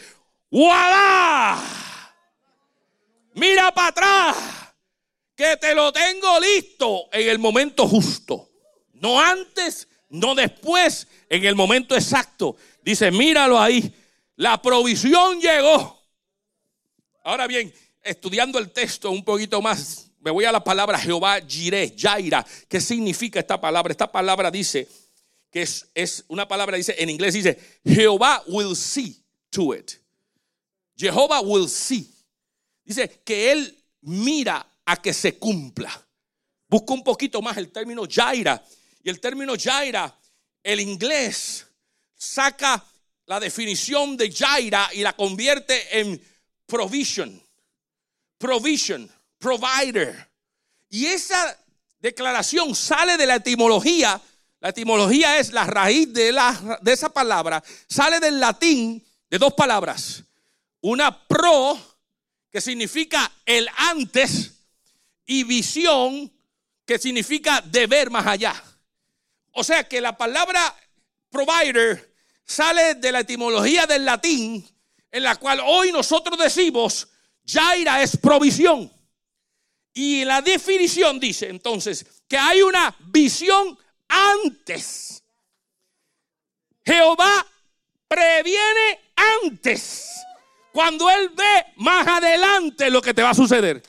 [0.51, 1.59] ¡Voilà!
[3.35, 4.37] Mira para atrás,
[5.37, 8.48] que te lo tengo listo en el momento justo.
[9.01, 12.57] No antes, no después, en el momento exacto.
[12.83, 13.93] Dice, míralo ahí.
[14.37, 16.01] La provisión llegó.
[17.25, 21.95] Ahora bien, estudiando el texto un poquito más, me voy a la palabra Jehová Jireh,
[21.97, 22.45] Jaira.
[22.69, 23.91] ¿Qué significa esta palabra?
[23.91, 24.89] Esta palabra dice
[25.51, 29.93] que es, una palabra, dice en inglés, dice Jehová will see to it.
[30.97, 32.11] Jehová will see.
[32.85, 35.91] Dice que él mira a que se cumpla.
[36.69, 38.63] Busca un poquito más el término Jaira
[39.11, 40.15] el término Jaira,
[40.63, 41.67] el inglés,
[42.15, 42.85] saca
[43.27, 46.21] la definición de Jaira y la convierte en
[46.67, 47.43] provision.
[48.39, 50.29] Provision, provider.
[50.91, 51.59] Y esa
[52.01, 54.21] declaración sale de la etimología.
[54.61, 57.63] La etimología es la raíz de, la, de esa palabra.
[57.89, 60.23] Sale del latín de dos palabras.
[60.81, 61.79] Una pro,
[62.51, 64.53] que significa el antes,
[65.27, 66.33] y visión,
[66.87, 68.65] que significa de ver más allá.
[69.59, 70.73] O sea que la palabra
[71.31, 74.65] provider sale de la etimología del latín,
[75.11, 77.09] en la cual hoy nosotros decimos,
[77.45, 78.89] Jaira es provisión.
[79.93, 85.25] Y la definición dice entonces que hay una visión antes.
[86.87, 87.45] Jehová
[88.07, 90.09] previene antes.
[90.73, 93.83] Cuando Él ve más adelante lo que te va a suceder.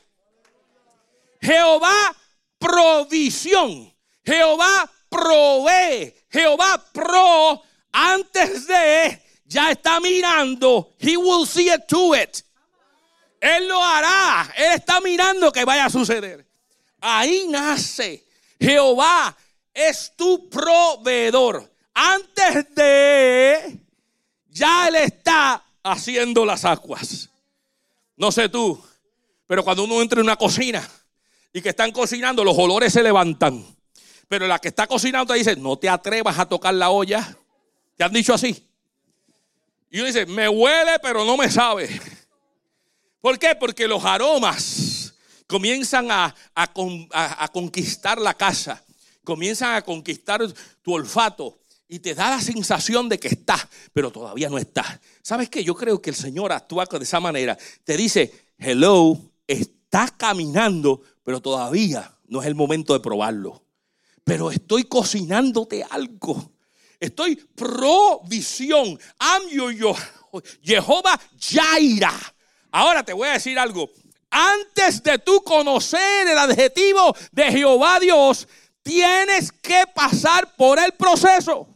[1.39, 2.15] Jehová
[2.57, 3.93] provisión.
[4.25, 6.13] Jehová provee.
[6.29, 10.93] Jehová pro antes de ya está mirando.
[10.99, 12.43] He will see it to it.
[13.41, 14.51] Él lo hará.
[14.55, 16.45] Él está mirando que vaya a suceder.
[17.01, 18.25] Ahí nace.
[18.59, 19.35] Jehová
[19.73, 21.71] es tu proveedor.
[21.93, 23.79] Antes de
[24.49, 27.29] ya Él está haciendo las aguas.
[28.17, 28.81] No sé tú,
[29.47, 30.87] pero cuando uno entra en una cocina
[31.53, 33.65] y que están cocinando, los olores se levantan.
[34.29, 37.35] Pero la que está cocinando te dice, no te atrevas a tocar la olla.
[37.97, 38.63] ¿Te han dicho así?
[39.89, 41.99] Y uno dice, me huele, pero no me sabe.
[43.21, 43.55] ¿Por qué?
[43.59, 45.15] Porque los aromas
[45.47, 48.85] comienzan a, a, conquistar la casa,
[49.23, 50.41] comienzan a conquistar
[50.83, 55.01] tu olfato y te da la sensación de que está, pero todavía no está.
[55.23, 55.63] ¿Sabes qué?
[55.63, 57.57] Yo creo que el Señor actúa de esa manera.
[57.83, 63.63] Te dice, hello, está caminando, pero todavía no es el momento de probarlo
[64.29, 66.51] pero estoy cocinándote algo.
[66.99, 68.99] Estoy provisión.
[69.19, 69.95] I'm your,
[70.61, 72.13] Jehová Jaira.
[72.69, 73.89] Ahora te voy a decir algo.
[74.29, 78.47] Antes de tú conocer el adjetivo de Jehová Dios,
[78.83, 81.67] tienes que pasar por el proceso.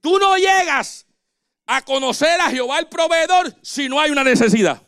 [0.00, 1.06] Tú no llegas
[1.66, 4.82] a conocer a Jehová el proveedor si no hay una necesidad.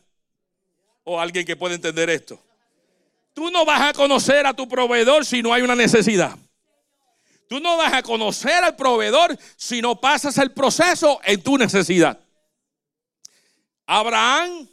[1.05, 2.43] O alguien que pueda entender esto.
[3.41, 6.37] Tú no vas a conocer a tu proveedor si no hay una necesidad.
[7.49, 12.21] Tú no vas a conocer al proveedor si no pasas el proceso en tu necesidad.
[13.87, 14.69] Abraham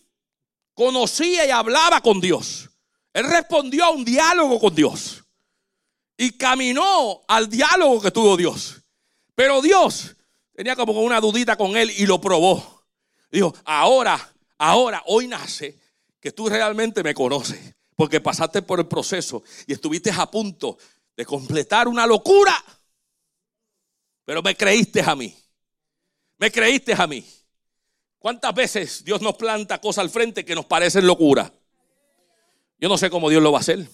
[0.74, 2.70] conocía y hablaba con Dios.
[3.14, 5.24] Él respondió a un diálogo con Dios.
[6.18, 8.82] Y caminó al diálogo que tuvo Dios.
[9.34, 10.14] Pero Dios
[10.54, 12.84] tenía como una dudita con él y lo probó.
[13.32, 14.20] Dijo, ahora,
[14.58, 15.80] ahora, hoy nace
[16.20, 20.78] que tú realmente me conoces, porque pasaste por el proceso y estuviste a punto
[21.18, 22.54] de completar una locura,
[24.24, 25.36] pero me creíste a mí,
[26.38, 27.26] me creíste a mí.
[28.20, 31.52] ¿Cuántas veces Dios nos planta cosas al frente que nos parecen locura?
[32.80, 33.90] Yo no sé cómo Dios lo va a hacer.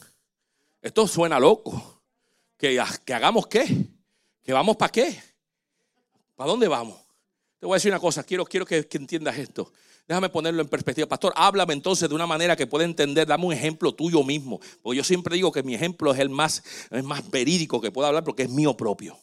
[0.81, 2.01] Esto suena loco.
[2.57, 3.87] ¿Que, que hagamos qué?
[4.43, 5.21] ¿Que vamos para qué?
[6.35, 6.99] ¿Para dónde vamos?
[7.59, 9.71] Te voy a decir una cosa, quiero, quiero que, entiendas esto.
[10.07, 11.07] Déjame ponerlo en perspectiva.
[11.07, 13.25] Pastor, háblame entonces de una manera que pueda entender.
[13.25, 14.59] Dame un ejemplo tuyo mismo.
[14.81, 16.63] Porque yo siempre digo que mi ejemplo es el más,
[17.03, 19.17] más verídico que puedo hablar porque es mío propio.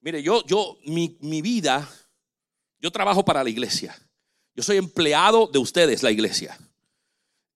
[0.00, 1.88] Mire, yo, yo, mi, mi vida,
[2.80, 3.96] yo trabajo para la iglesia.
[4.54, 6.58] Yo soy empleado de ustedes, la iglesia.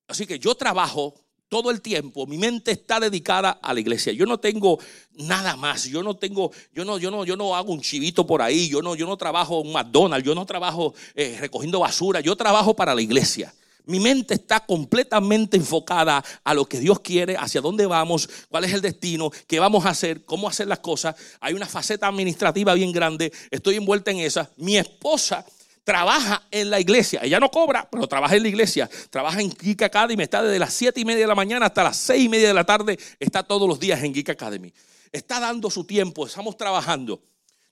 [0.07, 1.15] Así que yo trabajo
[1.51, 4.13] todo el tiempo, mi mente está dedicada a la iglesia.
[4.13, 4.79] Yo no tengo
[5.15, 5.85] nada más.
[5.85, 8.69] Yo no tengo, yo no, yo no, yo no hago un chivito por ahí.
[8.69, 10.25] Yo no, yo no trabajo en McDonald's.
[10.25, 12.21] Yo no trabajo eh, recogiendo basura.
[12.21, 13.53] Yo trabajo para la iglesia.
[13.87, 18.73] Mi mente está completamente enfocada a lo que Dios quiere, hacia dónde vamos, cuál es
[18.73, 21.17] el destino, qué vamos a hacer, cómo hacer las cosas.
[21.41, 23.33] Hay una faceta administrativa bien grande.
[23.51, 24.49] Estoy envuelta en esa.
[24.57, 25.45] Mi esposa
[25.85, 27.21] trabaja en la iglesia.
[27.23, 28.89] Ella no cobra, pero trabaja en la iglesia.
[29.11, 30.23] Trabaja en Geek Academy.
[30.23, 32.55] Está desde las 7 y media de la mañana hasta las 6 y media de
[32.55, 32.99] la tarde.
[33.19, 34.73] Está todos los días en Geek Academy.
[35.13, 36.27] Está dando su tiempo.
[36.27, 37.23] Estamos trabajando.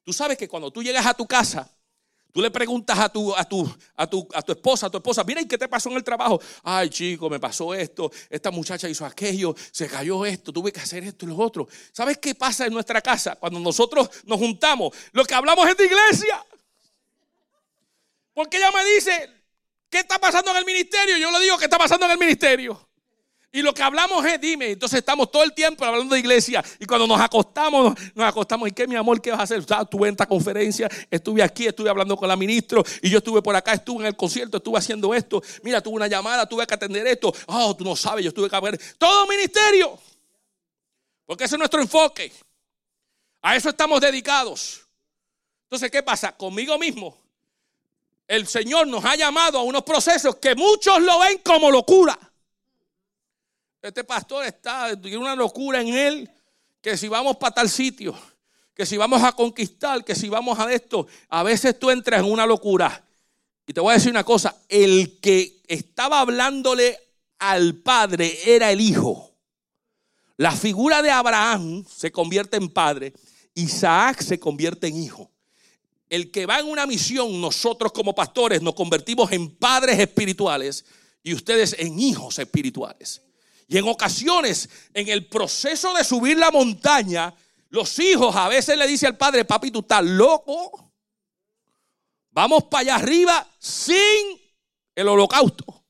[0.05, 1.71] Tú sabes que cuando tú llegas a tu casa,
[2.33, 5.23] tú le preguntas a tu, a tu, a tu, a tu esposa, a tu esposa,
[5.23, 6.41] mira, ¿y qué te pasó en el trabajo?
[6.63, 8.11] Ay, chico, me pasó esto.
[8.31, 9.55] Esta muchacha hizo aquello.
[9.71, 10.53] Se cayó esto.
[10.53, 11.69] Tuve que hacer esto y lo otro.
[11.93, 13.37] ¿Sabes qué pasa en nuestra casa?
[13.37, 16.45] Cuando nosotros nos juntamos, lo que hablamos es de iglesia.
[18.39, 19.29] Porque ella me dice,
[19.91, 21.17] ¿qué está pasando en el ministerio?
[21.17, 22.89] Yo le digo, ¿qué está pasando en el ministerio?
[23.51, 26.65] Y lo que hablamos es, dime, entonces estamos todo el tiempo hablando de iglesia.
[26.79, 29.59] Y cuando nos acostamos, nos acostamos, ¿y qué, mi amor, qué vas a hacer?
[29.59, 33.57] Estuve en esta conferencia, estuve aquí, estuve hablando con la ministra, y yo estuve por
[33.57, 35.43] acá, estuve en el concierto, estuve haciendo esto.
[35.65, 37.35] Mira, tuve una llamada, tuve que atender esto.
[37.49, 39.99] Oh, tú no sabes, yo tuve que ver todo ministerio.
[41.27, 42.33] Porque ese es nuestro enfoque.
[43.43, 44.83] A eso estamos dedicados.
[45.65, 46.31] Entonces, ¿qué pasa?
[46.37, 47.28] Conmigo mismo
[48.29, 52.17] el Señor nos ha llamado a unos procesos que muchos lo ven como locura.
[53.81, 56.31] Este pastor está, tiene una locura en él,
[56.83, 58.15] que si vamos para tal sitio,
[58.75, 62.31] que si vamos a conquistar, que si vamos a esto, a veces tú entras en
[62.31, 63.03] una locura.
[63.67, 66.99] Y te voy a decir una cosa, el que estaba hablándole
[67.39, 69.33] al padre era el hijo.
[70.37, 73.15] La figura de Abraham se convierte en padre,
[73.55, 75.31] Isaac se convierte en hijo
[76.11, 80.85] el que va en una misión, nosotros como pastores nos convertimos en padres espirituales
[81.23, 83.23] y ustedes en hijos espirituales.
[83.67, 87.35] Y en ocasiones, en el proceso de subir la montaña,
[87.69, 90.93] los hijos a veces le dicen al padre, papi, tú estás loco.
[92.31, 94.41] Vamos para allá arriba sin
[94.95, 95.85] el holocausto.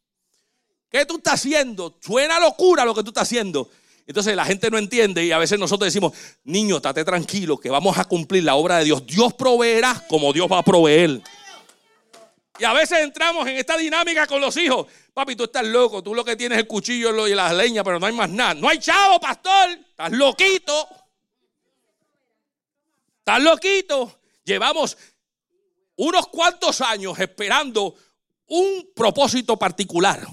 [0.91, 1.99] ¿Qué tú estás haciendo?
[2.01, 3.71] Suena locura lo que tú estás haciendo.
[4.09, 7.99] Entonces la gente no entiende y a veces nosotros decimos, niño, estate tranquilo que vamos
[7.99, 9.07] a cumplir la obra de Dios.
[9.07, 11.21] Dios proveerá como Dios va a proveer.
[12.59, 14.87] Y a veces entramos en esta dinámica con los hijos.
[15.13, 18.01] Papi, tú estás loco, tú lo que tienes es el cuchillo y las leñas, pero
[18.01, 18.55] no hay más nada.
[18.55, 19.73] No hay chavo, pastor.
[19.73, 20.89] Estás loquito.
[23.19, 24.21] Estás loquito.
[24.43, 24.97] Llevamos
[25.97, 27.95] unos cuantos años esperando
[28.47, 30.27] un propósito particular.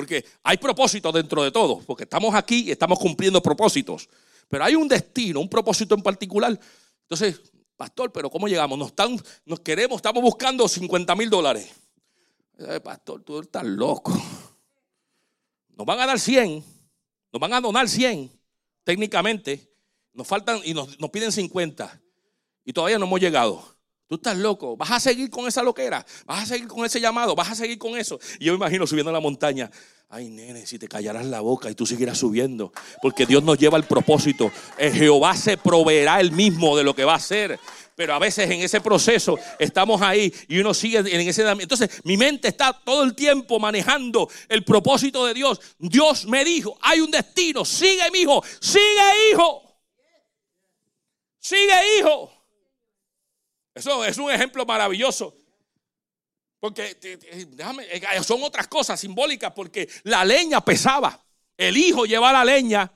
[0.00, 4.08] Porque hay propósitos dentro de todo, porque estamos aquí y estamos cumpliendo propósitos.
[4.48, 6.58] Pero hay un destino, un propósito en particular.
[7.02, 7.38] Entonces,
[7.76, 8.78] pastor, pero ¿cómo llegamos?
[8.78, 11.70] Nos, están, nos queremos, estamos buscando 50 mil dólares.
[12.60, 14.18] Eh, pastor, tú estás loco.
[15.76, 16.64] Nos van a dar 100,
[17.30, 18.32] nos van a donar 100,
[18.82, 19.70] técnicamente.
[20.14, 22.00] Nos faltan y nos, nos piden 50.
[22.64, 23.76] Y todavía no hemos llegado.
[24.10, 24.76] Tú estás loco.
[24.76, 26.04] Vas a seguir con esa loquera.
[26.26, 27.36] Vas a seguir con ese llamado.
[27.36, 28.18] Vas a seguir con eso.
[28.40, 29.70] Y yo me imagino subiendo a la montaña.
[30.08, 32.72] Ay, nene, si te callarás la boca y tú seguirás subiendo.
[33.00, 34.50] Porque Dios nos lleva al propósito.
[34.78, 37.60] Eh, Jehová se proveerá el mismo de lo que va a hacer.
[37.94, 41.48] Pero a veces en ese proceso estamos ahí y uno sigue en ese.
[41.48, 45.60] Entonces mi mente está todo el tiempo manejando el propósito de Dios.
[45.78, 47.64] Dios me dijo: hay un destino.
[47.64, 48.42] Sigue, mi hijo.
[48.58, 49.62] Sigue, hijo.
[51.38, 52.39] Sigue, hijo.
[53.80, 55.34] Eso es un ejemplo maravilloso.
[56.60, 56.94] Porque
[57.48, 61.18] déjame, eh, son otras cosas simbólicas, porque la leña pesaba.
[61.56, 62.92] El hijo llevaba la leña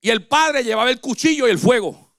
[0.00, 2.16] y el padre llevaba el cuchillo y el fuego.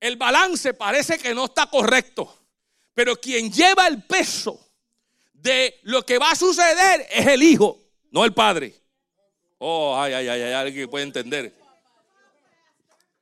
[0.00, 2.46] El balance parece que no está correcto,
[2.94, 4.72] pero quien lleva el peso
[5.32, 7.78] de lo que va a suceder es el hijo,
[8.10, 8.74] no el padre.
[9.58, 11.54] Oh, ay, ay, ay, alguien puede entender.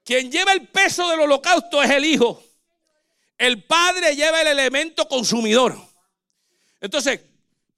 [0.02, 2.42] Quien lleva el peso del holocausto es el hijo.
[3.41, 5.74] El padre lleva el elemento consumidor.
[6.78, 7.20] Entonces,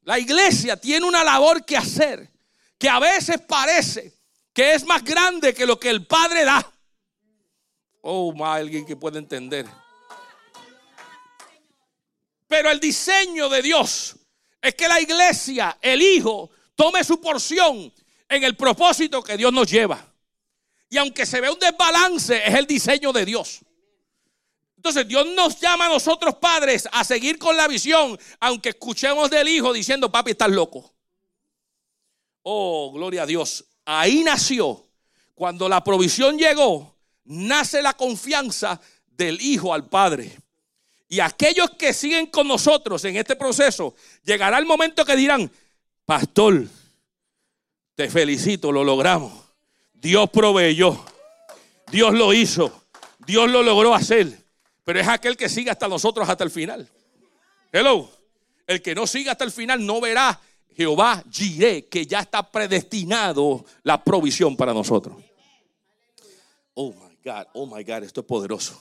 [0.05, 2.29] La iglesia tiene una labor que hacer
[2.77, 4.19] que a veces parece
[4.53, 6.73] que es más grande que lo que el Padre da.
[8.01, 9.65] Oh, más alguien que puede entender.
[12.49, 14.17] Pero el diseño de Dios
[14.61, 17.95] es que la iglesia, el Hijo, tome su porción
[18.29, 20.05] en el propósito que Dios nos lleva.
[20.91, 23.61] Y aunque se ve un desbalance, es el diseño de Dios.
[24.83, 29.47] Entonces Dios nos llama a nosotros padres a seguir con la visión, aunque escuchemos del
[29.47, 30.93] Hijo diciendo, papi, estás loco.
[32.43, 33.65] Oh, gloria a Dios.
[33.85, 34.85] Ahí nació,
[35.37, 40.37] cuando la provisión llegó, nace la confianza del Hijo al Padre.
[41.09, 45.49] Y aquellos que siguen con nosotros en este proceso, llegará el momento que dirán,
[46.05, 46.67] pastor,
[47.95, 49.33] te felicito, lo logramos.
[49.93, 51.05] Dios proveyó,
[51.93, 52.83] Dios lo hizo,
[53.25, 54.42] Dios lo logró hacer.
[54.85, 56.89] Pero es aquel que sigue hasta nosotros hasta el final.
[57.71, 58.11] Hello.
[58.67, 60.41] El que no siga hasta el final no verá
[60.75, 65.17] Jehová Jireh, que ya está predestinado la provisión para nosotros.
[66.75, 68.81] Oh my God, oh my God, esto es poderoso.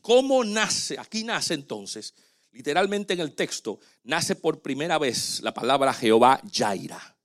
[0.00, 0.98] ¿Cómo nace?
[0.98, 2.14] Aquí nace entonces,
[2.52, 7.16] literalmente en el texto, nace por primera vez la palabra Jehová Jaira.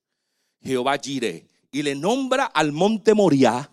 [0.62, 1.46] Jehová Jireh.
[1.70, 3.70] Y le nombra al monte Moriah,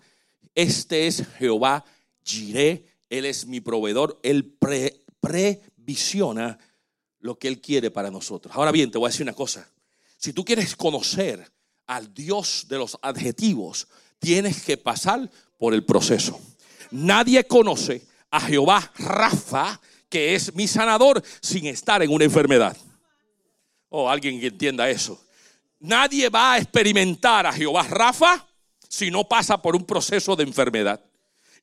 [0.54, 1.84] este es Jehová
[2.22, 4.56] Jireh, él es mi proveedor, Él
[5.20, 6.58] previsiona
[7.20, 8.54] lo que Él quiere para nosotros.
[8.54, 9.68] Ahora bien, te voy a decir una cosa.
[10.16, 11.50] Si tú quieres conocer
[11.86, 13.86] al Dios de los adjetivos,
[14.18, 16.40] tienes que pasar por el proceso.
[16.90, 22.76] Nadie conoce a Jehová Rafa, que es mi sanador, sin estar en una enfermedad.
[23.88, 25.20] O oh, alguien que entienda eso.
[25.78, 28.46] Nadie va a experimentar a Jehová Rafa
[28.88, 31.05] si no pasa por un proceso de enfermedad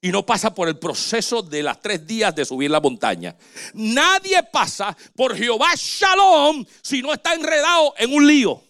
[0.03, 3.37] y no pasa por el proceso de las tres días de subir la montaña.
[3.73, 8.61] Nadie pasa por Jehová Shalom si no está enredado en un lío.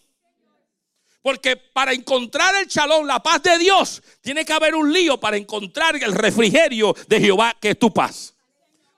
[1.22, 5.36] Porque para encontrar el shalom, la paz de Dios, tiene que haber un lío para
[5.36, 8.32] encontrar el refrigerio de Jehová, que es tu paz.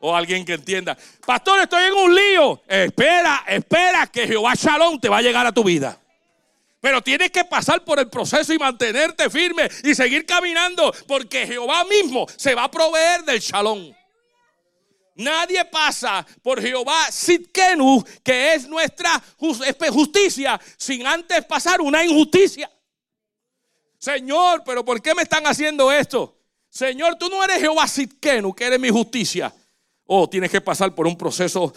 [0.01, 2.63] O alguien que entienda, pastor, estoy en un lío.
[2.69, 5.99] Espera, espera que Jehová Shalom te va a llegar a tu vida.
[6.81, 11.85] Pero tienes que pasar por el proceso y mantenerte firme y seguir caminando porque Jehová
[11.85, 13.93] mismo se va a proveer del shalom.
[15.17, 22.71] Nadie pasa por Jehová Sitkenu, que es nuestra justicia, sin antes pasar una injusticia.
[23.99, 26.37] Señor, pero ¿por qué me están haciendo esto?
[26.69, 29.55] Señor, tú no eres Jehová Sitkenu, que eres mi justicia.
[30.05, 31.73] Oh, tienes que pasar por un proceso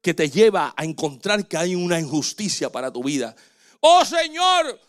[0.00, 3.36] que te lleva a encontrar que hay una injusticia para tu vida.
[3.80, 4.80] Oh Señor,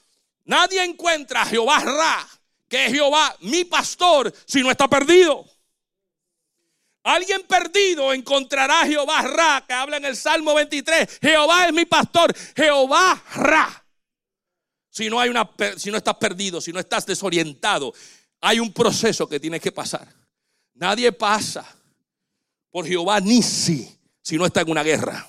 [0.46, 2.28] nadie encuentra a Jehová Ra,
[2.68, 5.46] que es Jehová mi pastor, si no está perdido.
[7.04, 11.20] Alguien perdido encontrará a Jehová Ra, que habla en el Salmo 23.
[11.22, 13.86] Jehová es mi pastor, Jehová Ra.
[14.90, 17.94] Si no, hay una, si no estás perdido, si no estás desorientado,
[18.42, 20.08] hay un proceso que tienes que pasar.
[20.74, 21.66] Nadie pasa
[22.72, 23.88] por Jehová Nisi
[24.22, 25.28] si no está en una guerra.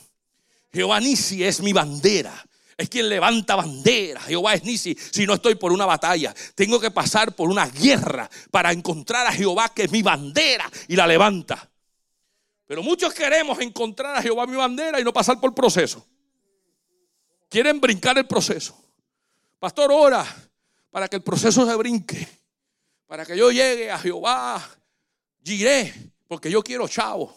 [0.73, 2.45] Jehová Nisi es mi bandera
[2.79, 4.21] es quien levanta bandera.
[4.21, 4.95] Jehová es Nisi.
[4.95, 9.33] Si no estoy por una batalla, tengo que pasar por una guerra para encontrar a
[9.33, 11.69] Jehová que es mi bandera y la levanta.
[12.67, 16.07] Pero muchos queremos encontrar a Jehová mi bandera y no pasar por el proceso.
[17.49, 18.81] Quieren brincar el proceso.
[19.59, 20.25] Pastor, ora
[20.93, 22.29] para que el proceso se brinque.
[23.09, 24.65] Para que yo llegue a Jehová.
[25.43, 27.35] Giré, porque yo quiero chavo.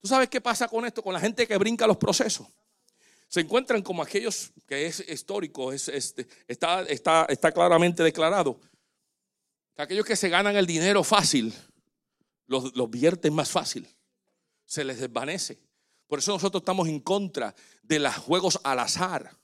[0.00, 1.02] ¿Tú sabes qué pasa con esto?
[1.02, 2.46] Con la gente que brinca los procesos
[3.28, 8.58] se encuentran como aquellos que es histórico, es, este, está, está, está claramente declarado.
[9.76, 11.54] aquellos que se ganan el dinero fácil,
[12.46, 13.86] los, los vierten más fácil,
[14.64, 15.60] se les desvanece.
[16.06, 19.36] Por eso nosotros estamos en contra de los juegos al azar,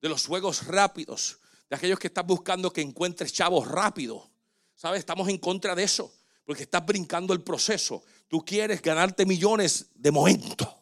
[0.00, 1.38] de los juegos rápidos,
[1.70, 4.30] de aquellos que están buscando que encuentres chavos rápido.
[4.74, 4.98] ¿Sabes?
[4.98, 6.12] Estamos en contra de eso,
[6.44, 8.02] porque estás brincando el proceso.
[8.26, 10.81] Tú quieres ganarte millones de momento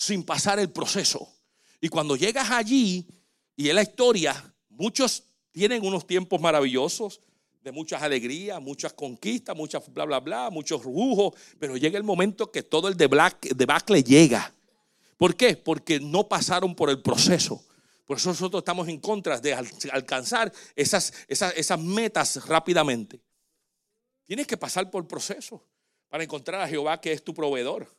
[0.00, 1.30] sin pasar el proceso.
[1.78, 3.06] Y cuando llegas allí,
[3.54, 7.20] y en la historia, muchos tienen unos tiempos maravillosos,
[7.62, 12.50] de muchas alegrías, muchas conquistas, muchas bla, bla, bla, muchos lujos, pero llega el momento
[12.50, 14.54] que todo el debacle llega.
[15.18, 15.54] ¿Por qué?
[15.58, 17.62] Porque no pasaron por el proceso.
[18.06, 19.52] Por eso nosotros estamos en contra de
[19.92, 23.20] alcanzar esas, esas, esas metas rápidamente.
[24.24, 25.62] Tienes que pasar por el proceso
[26.08, 27.94] para encontrar a Jehová que es tu proveedor.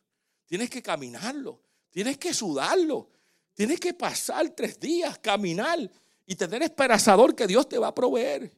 [0.47, 1.62] Tienes que caminarlo.
[1.91, 3.09] Tienes que sudarlo.
[3.53, 5.77] Tienes que pasar tres días, caminar
[6.25, 8.51] y tener esperanzador que Dios te va a proveer.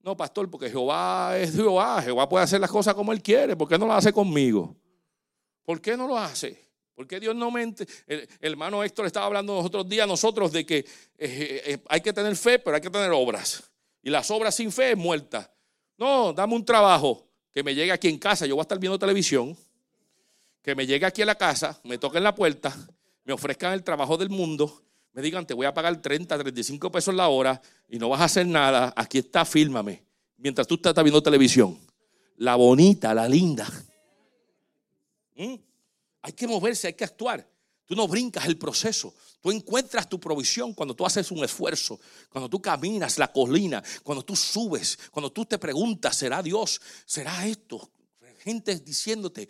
[0.00, 2.00] No, pastor, porque Jehová es Jehová.
[2.02, 3.56] Jehová puede hacer las cosas como Él quiere.
[3.56, 4.74] ¿Por qué no lo hace conmigo?
[5.64, 6.66] ¿Por qué no lo hace?
[6.94, 7.86] ¿Por qué Dios no mente?
[8.06, 10.86] El, hermano Héctor estaba hablando los otros días a nosotros de que eh,
[11.18, 13.64] eh, hay que tener fe, pero hay que tener obras.
[14.02, 15.52] Y las obras sin fe es muerta.
[15.98, 18.46] No, dame un trabajo que me llegue aquí en casa.
[18.46, 19.56] Yo voy a estar viendo televisión.
[20.66, 22.76] Que me llegue aquí a la casa, me toquen la puerta,
[23.22, 27.14] me ofrezcan el trabajo del mundo, me digan, te voy a pagar 30, 35 pesos
[27.14, 28.92] la hora y no vas a hacer nada.
[28.96, 30.02] Aquí está, fírmame.
[30.38, 31.78] Mientras tú estás viendo televisión.
[32.38, 33.64] La bonita, la linda.
[35.36, 35.54] ¿Mm?
[36.22, 37.48] Hay que moverse, hay que actuar.
[37.84, 39.14] Tú no brincas el proceso.
[39.40, 44.24] Tú encuentras tu provisión cuando tú haces un esfuerzo, cuando tú caminas la colina, cuando
[44.24, 46.80] tú subes, cuando tú te preguntas, ¿será Dios?
[47.04, 47.88] ¿Será esto?
[48.40, 49.48] Gente diciéndote,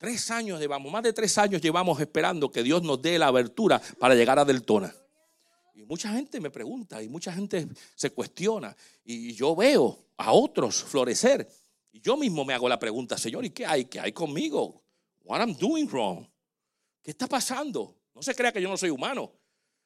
[0.00, 3.80] tres años llevamos, más de tres años llevamos esperando que Dios nos dé la abertura
[3.98, 4.92] para llegar a Deltona.
[5.74, 8.74] Y mucha gente me pregunta y mucha gente se cuestiona
[9.04, 11.46] y yo veo a otros florecer.
[11.92, 13.84] Y yo mismo me hago la pregunta, Señor, ¿y qué hay?
[13.84, 14.82] ¿Qué hay conmigo?
[15.22, 16.26] What I'm doing wrong?
[17.02, 17.98] ¿Qué está pasando?
[18.14, 19.30] No se crea que yo no soy humano.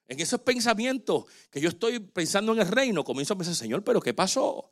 [0.06, 4.00] En esos pensamientos que yo estoy pensando en el reino, comienzo a pensar, Señor, pero
[4.00, 4.70] ¿qué pasó?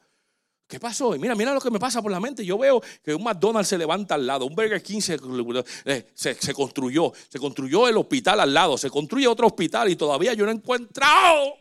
[0.72, 1.14] ¿Qué pasó?
[1.14, 2.46] Y mira, mira lo que me pasa por la mente.
[2.46, 5.18] Yo veo que un McDonald's se levanta al lado, un Burger King se,
[5.84, 10.32] eh, se, construyó, se construyó el hospital al lado, se construye otro hospital y todavía
[10.32, 11.58] yo no he encontrado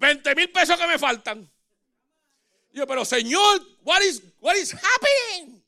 [0.00, 1.48] 20 mil pesos que me faltan.
[2.72, 5.62] yo, pero Señor, what is, what is happening?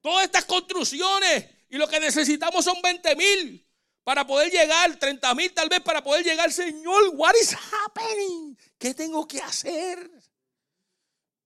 [0.00, 3.64] Todas estas construcciones y lo que necesitamos son 20 mil
[4.02, 6.50] para poder llegar, 30 mil tal vez para poder llegar.
[6.50, 8.56] Señor, what is happening?
[8.78, 10.10] ¿Qué tengo que hacer?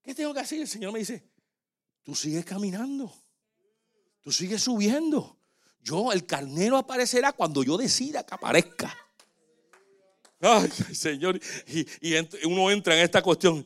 [0.03, 0.61] ¿Qué tengo que hacer?
[0.61, 1.23] El Señor me dice,
[2.03, 3.13] tú sigues caminando,
[4.21, 5.39] tú sigues subiendo.
[5.81, 8.97] Yo, el carnero aparecerá cuando yo decida que aparezca.
[10.41, 13.65] Ay, Señor, y, y uno entra en esta cuestión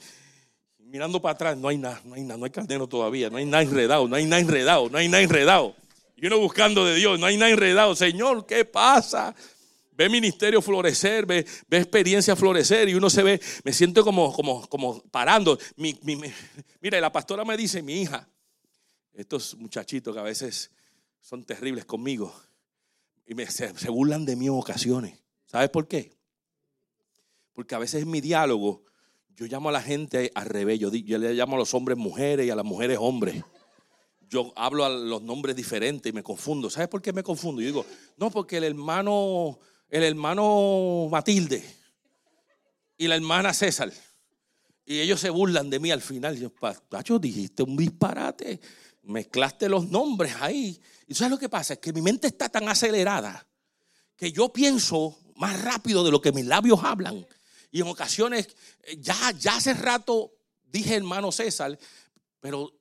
[0.79, 3.45] mirando para atrás, no hay nada, no hay nada, no hay carnero todavía, no hay
[3.45, 5.75] nada enredado, no hay nada enredado, no hay nada enredado.
[6.17, 7.95] Y uno buscando de Dios, no hay nada enredado.
[7.95, 9.35] Señor, ¿qué pasa?
[9.97, 14.67] Ve ministerio florecer, ve, ve experiencia florecer y uno se ve, me siento como, como,
[14.69, 15.59] como parando.
[15.77, 15.99] Mi,
[16.81, 18.29] mira, la pastora me dice, mi hija,
[19.15, 20.71] estos muchachitos que a veces
[21.21, 22.35] son terribles conmigo
[23.27, 25.19] y se, se burlan de mí en ocasiones.
[25.47, 26.17] ¿Sabes por qué?
[27.53, 28.85] Porque a veces en mi diálogo
[29.37, 30.79] yo llamo a la gente al revés.
[30.79, 33.45] Yo, le llamo a los hombres mujeres y a las mujeres hombres.
[34.29, 36.71] Yo hablo a los nombres diferentes y me confundo.
[36.71, 37.61] ¿Sabes por qué me confundo?
[37.61, 37.87] Yo digo,
[38.17, 39.59] no, porque el hermano,
[39.89, 41.65] el hermano Matilde
[42.97, 43.93] y la hermana César.
[44.85, 46.39] Y ellos se burlan de mí al final.
[46.39, 48.61] Yo, Pacho, dijiste un disparate.
[49.03, 50.81] Mezclaste los nombres ahí.
[51.07, 51.75] ¿Y sabes lo que pasa?
[51.75, 53.47] Es que mi mente está tan acelerada
[54.17, 57.27] que yo pienso más rápido de lo que mis labios hablan.
[57.71, 58.49] Y en ocasiones,
[58.83, 60.33] eh, ya, ya hace rato
[60.65, 61.79] dije hermano César,
[62.41, 62.73] pero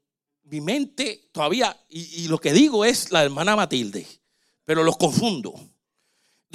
[0.43, 4.06] mi mente todavía, y, lo que digo es la hermana Matilde,
[4.64, 5.53] pero los confundo.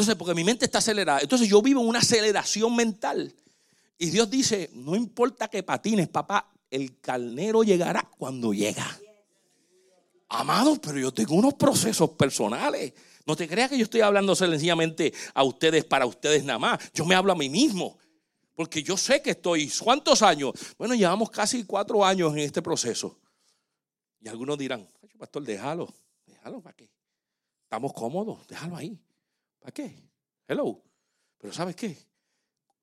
[0.00, 1.20] Entonces, porque mi mente está acelerada.
[1.20, 3.34] Entonces yo vivo en una aceleración mental.
[3.98, 8.98] Y Dios dice, no importa que patines, papá, el carnero llegará cuando llega.
[10.30, 12.94] Amados, pero yo tengo unos procesos personales.
[13.26, 16.90] No te creas que yo estoy hablando sencillamente a ustedes para ustedes nada más.
[16.94, 17.98] Yo me hablo a mí mismo.
[18.54, 20.52] Porque yo sé que estoy, ¿cuántos años?
[20.78, 23.18] Bueno, llevamos casi cuatro años en este proceso.
[24.18, 24.88] Y algunos dirán,
[25.18, 25.92] pastor, déjalo,
[26.24, 26.88] déjalo, ¿para qué?
[27.64, 28.98] Estamos cómodos, déjalo ahí.
[29.60, 29.94] ¿Para qué?
[30.48, 30.82] Hello.
[31.38, 31.96] Pero ¿sabes qué?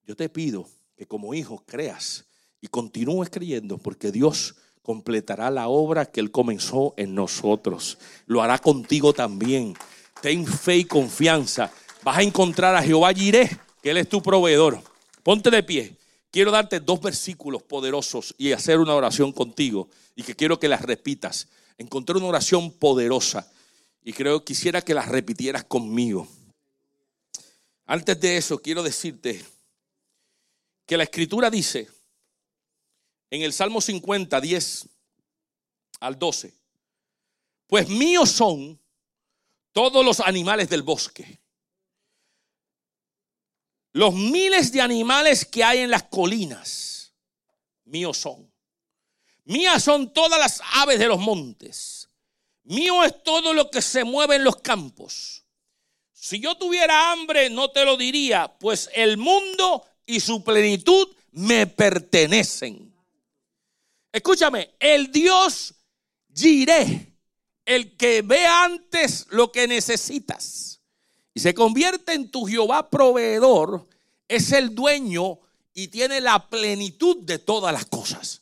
[0.04, 2.26] Yo te pido que como hijo creas
[2.62, 7.98] y continúes creyendo porque Dios completará la obra que Él comenzó en nosotros.
[8.26, 9.76] Lo hará contigo también.
[10.22, 11.72] Ten fe y confianza.
[12.04, 13.50] Vas a encontrar a Jehová Jiré,
[13.84, 14.82] que Él es tu proveedor.
[15.24, 15.98] Ponte de pie.
[16.32, 20.82] Quiero darte dos versículos poderosos y hacer una oración contigo y que quiero que las
[20.82, 21.48] repitas.
[21.78, 23.52] Encontré una oración poderosa
[24.04, 26.28] y creo quisiera que las repitieras conmigo.
[27.88, 29.44] Antes de eso, quiero decirte
[30.86, 31.90] que la escritura dice
[33.32, 34.88] en el Salmo 50, 10
[36.02, 36.54] al 12,
[37.66, 38.80] pues míos son
[39.72, 41.40] todos los animales del bosque
[43.98, 47.12] los miles de animales que hay en las colinas,
[47.86, 48.48] míos son.
[49.44, 52.08] Mías son todas las aves de los montes.
[52.64, 55.46] Mío es todo lo que se mueve en los campos.
[56.20, 61.68] Si yo tuviera hambre, no te lo diría, pues el mundo y su plenitud me
[61.68, 62.92] pertenecen.
[64.12, 65.76] Escúchame, el Dios
[66.28, 67.14] diré,
[67.64, 70.82] el que ve antes lo que necesitas
[71.36, 73.88] y se convierte en tu Jehová proveedor,
[74.28, 75.40] es el dueño
[75.72, 78.42] y tiene la plenitud de todas las cosas.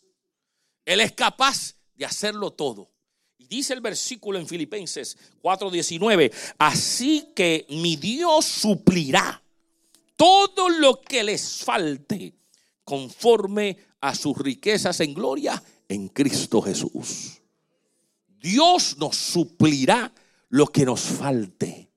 [0.86, 2.95] Él es capaz de hacerlo todo.
[3.50, 9.42] Dice el versículo en Filipenses 4:19, así que mi Dios suplirá
[10.16, 12.34] todo lo que les falte
[12.84, 17.42] conforme a sus riquezas en gloria en Cristo Jesús.
[18.40, 20.14] Dios nos suplirá
[20.50, 21.92] lo que nos falte,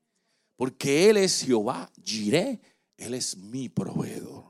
[0.57, 2.61] porque Él es Jehová, Jiré,
[2.97, 4.45] Él es mi proveedor.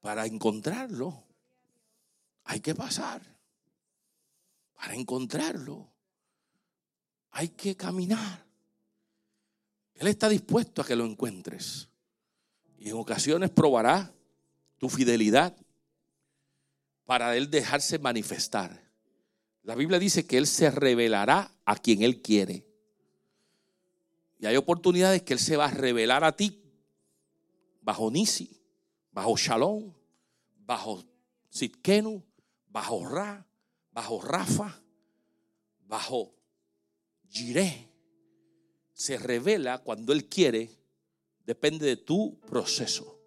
[0.00, 1.22] Para encontrarlo,
[2.44, 3.35] hay que pasar.
[4.76, 5.90] Para encontrarlo,
[7.30, 8.46] hay que caminar.
[9.94, 11.88] Él está dispuesto a que lo encuentres.
[12.78, 14.14] Y en ocasiones probará
[14.78, 15.56] tu fidelidad
[17.06, 18.86] para Él dejarse manifestar.
[19.62, 22.66] La Biblia dice que Él se revelará a quien Él quiere.
[24.38, 26.62] Y hay oportunidades que Él se va a revelar a ti
[27.80, 28.60] bajo Nisi,
[29.12, 29.94] bajo Shalom,
[30.58, 31.02] bajo
[31.48, 32.22] Sitkenu,
[32.68, 33.46] bajo Ra,
[33.96, 34.78] bajo Rafa,
[35.88, 36.34] bajo
[37.30, 37.88] Jireh
[38.92, 40.68] se revela cuando Él quiere,
[41.46, 43.18] depende de tu proceso.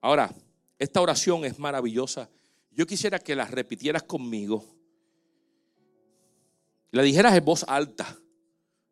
[0.00, 0.34] Ahora,
[0.78, 2.30] esta oración es maravillosa.
[2.70, 4.64] Yo quisiera que la repitieras conmigo.
[6.92, 8.18] La dijeras en voz alta.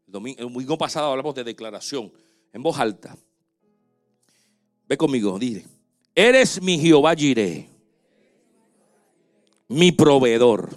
[0.06, 2.12] El domingo, pasado hablamos de declaración.
[2.52, 3.16] En voz alta.
[4.86, 5.64] Ve conmigo, dile.
[6.14, 7.73] Eres mi Jehová Jireh,
[9.68, 10.76] mi proveedor.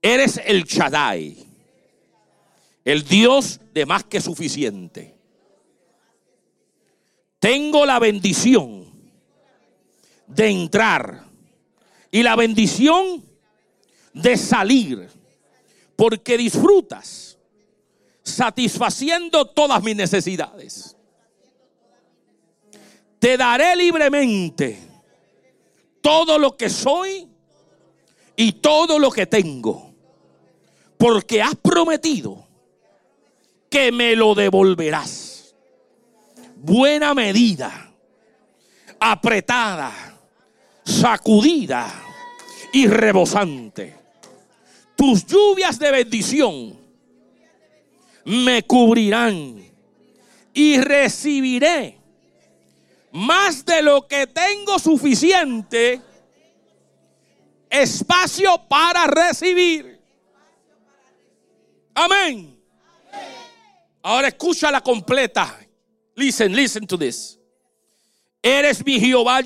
[0.00, 1.52] Eres el Shaddai
[2.84, 5.16] el Dios de más que suficiente.
[7.38, 8.92] Tengo la bendición
[10.26, 11.24] de entrar
[12.10, 13.24] y la bendición
[14.12, 15.08] de salir,
[15.96, 17.38] porque disfrutas
[18.22, 20.96] satisfaciendo todas mis necesidades.
[23.18, 24.78] Te daré libremente
[26.00, 27.28] todo lo que soy
[28.36, 29.94] y todo lo que tengo,
[30.98, 32.46] porque has prometido
[33.68, 35.54] que me lo devolverás.
[36.56, 37.92] Buena medida,
[39.00, 39.92] apretada,
[40.84, 41.92] sacudida
[42.72, 43.96] y rebosante.
[44.96, 46.78] Tus lluvias de bendición
[48.24, 49.62] me cubrirán
[50.54, 51.98] y recibiré
[53.10, 56.00] más de lo que tengo suficiente
[57.72, 59.98] espacio para recibir.
[61.94, 62.60] Amén.
[64.02, 65.58] Ahora escucha la completa.
[66.14, 67.38] Listen, listen to this.
[68.42, 69.40] Eres mi Jehová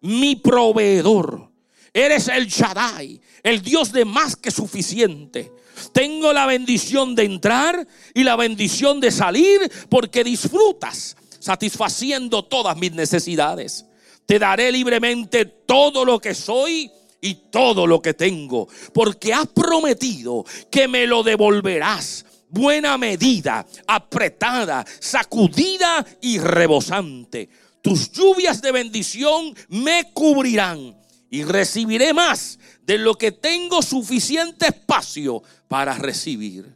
[0.00, 1.50] mi proveedor.
[1.92, 5.52] Eres el Shaddai, el Dios de más que suficiente.
[5.92, 12.92] Tengo la bendición de entrar y la bendición de salir porque disfrutas satisfaciendo todas mis
[12.92, 13.86] necesidades.
[14.26, 16.90] Te daré libremente todo lo que soy
[17.20, 24.84] y todo lo que tengo, porque has prometido que me lo devolverás buena medida, apretada,
[25.00, 27.48] sacudida y rebosante.
[27.82, 30.96] Tus lluvias de bendición me cubrirán
[31.30, 36.74] y recibiré más de lo que tengo suficiente espacio para recibir.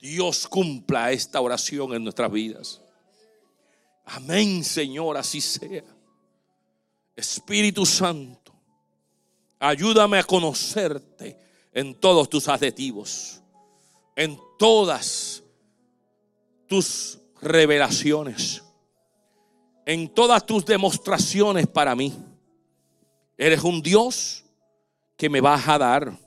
[0.00, 2.80] Dios cumpla esta oración en nuestras vidas.
[4.04, 5.84] Amén, Señor, así sea.
[7.14, 8.41] Espíritu Santo,
[9.62, 11.38] ayúdame a conocerte
[11.72, 13.42] en todos tus adjetivos
[14.16, 15.42] en todas
[16.66, 18.62] tus revelaciones,
[19.84, 22.14] en todas tus demostraciones para mí.
[23.36, 24.44] Eres un Dios
[25.16, 26.18] que me vas a dar.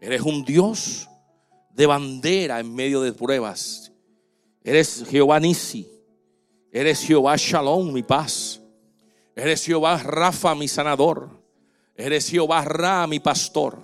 [0.00, 1.08] Eres un Dios
[1.70, 3.92] de bandera en medio de pruebas.
[4.64, 5.88] Eres Jehová Nisi.
[6.72, 8.60] Eres Jehová Shalom, mi paz.
[9.34, 11.35] Eres Jehová Rafa, mi sanador.
[11.96, 13.78] Eres Jehová Ra, mi pastor.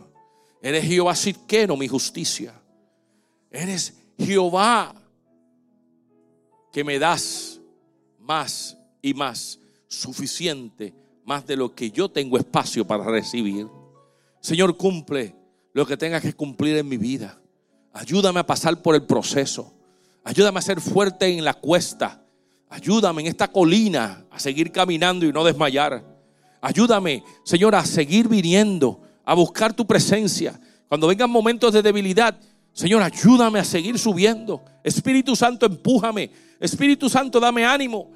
[0.60, 2.54] Eres Jehová Sidkeno, mi justicia.
[3.50, 4.94] Eres Jehová
[6.72, 7.60] que me das
[8.18, 9.58] más y más,
[9.88, 10.94] suficiente,
[11.24, 13.68] más de lo que yo tengo espacio para recibir.
[14.40, 15.34] Señor, cumple
[15.72, 17.38] lo que tengas que cumplir en mi vida.
[17.92, 19.74] Ayúdame a pasar por el proceso.
[20.24, 22.24] Ayúdame a ser fuerte en la cuesta.
[22.68, 26.11] Ayúdame en esta colina a seguir caminando y no desmayar.
[26.62, 30.58] Ayúdame, Señor, a seguir viniendo, a buscar tu presencia.
[30.88, 32.38] Cuando vengan momentos de debilidad,
[32.72, 34.64] Señor, ayúdame a seguir subiendo.
[34.84, 36.30] Espíritu Santo, empújame.
[36.60, 38.12] Espíritu Santo, dame ánimo.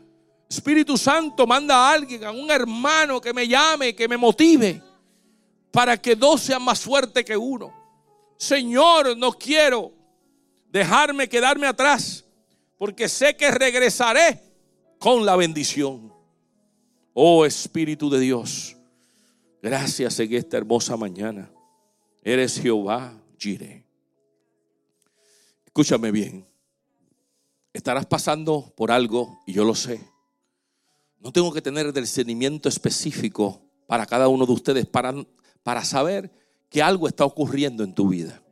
[0.49, 4.81] Espíritu Santo, manda a alguien, a un hermano que me llame, que me motive,
[5.73, 7.75] para que dos sean más fuertes que uno.
[8.39, 9.93] Señor, no quiero
[10.71, 12.25] dejarme quedarme atrás,
[12.79, 14.41] porque sé que regresaré
[15.01, 16.16] con la bendición.
[17.19, 18.77] Oh Espíritu de Dios,
[19.63, 21.51] Gracias en esta hermosa mañana.
[22.23, 23.87] Eres Jehová Jireh.
[25.65, 26.47] Escúchame bien.
[27.73, 29.99] Estarás pasando por algo y yo lo sé.
[31.19, 35.15] No tengo que tener discernimiento específico para cada uno de ustedes para,
[35.63, 36.31] para saber
[36.69, 38.43] que algo está ocurriendo en tu vida.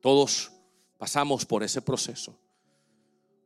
[0.00, 0.50] Todos
[0.96, 2.36] pasamos por ese proceso.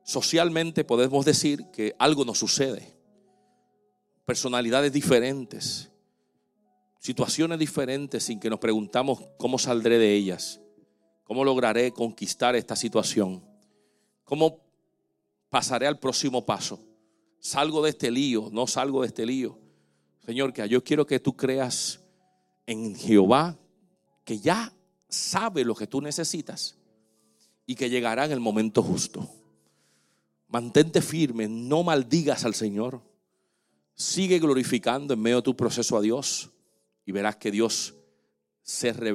[0.05, 2.96] Socialmente podemos decir que algo nos sucede.
[4.27, 5.91] Personalidades diferentes,
[6.99, 10.61] situaciones diferentes sin que nos preguntamos cómo saldré de ellas,
[11.23, 13.43] cómo lograré conquistar esta situación,
[14.25, 14.61] cómo
[15.49, 16.81] pasaré al próximo paso,
[17.39, 19.59] salgo de este lío, no salgo de este lío.
[20.27, 22.01] Señor, que yo quiero que tú creas
[22.67, 23.57] en Jehová,
[24.25, 24.73] que ya
[25.09, 26.77] sabe lo que tú necesitas
[27.65, 29.29] y que llegará en el momento justo.
[30.49, 33.01] Mantente firme, no maldigas al Señor.
[33.97, 36.51] Sigue glorificando en medio de tu proceso a Dios
[37.07, 37.95] y verás que Dios
[38.63, 39.15] se revela.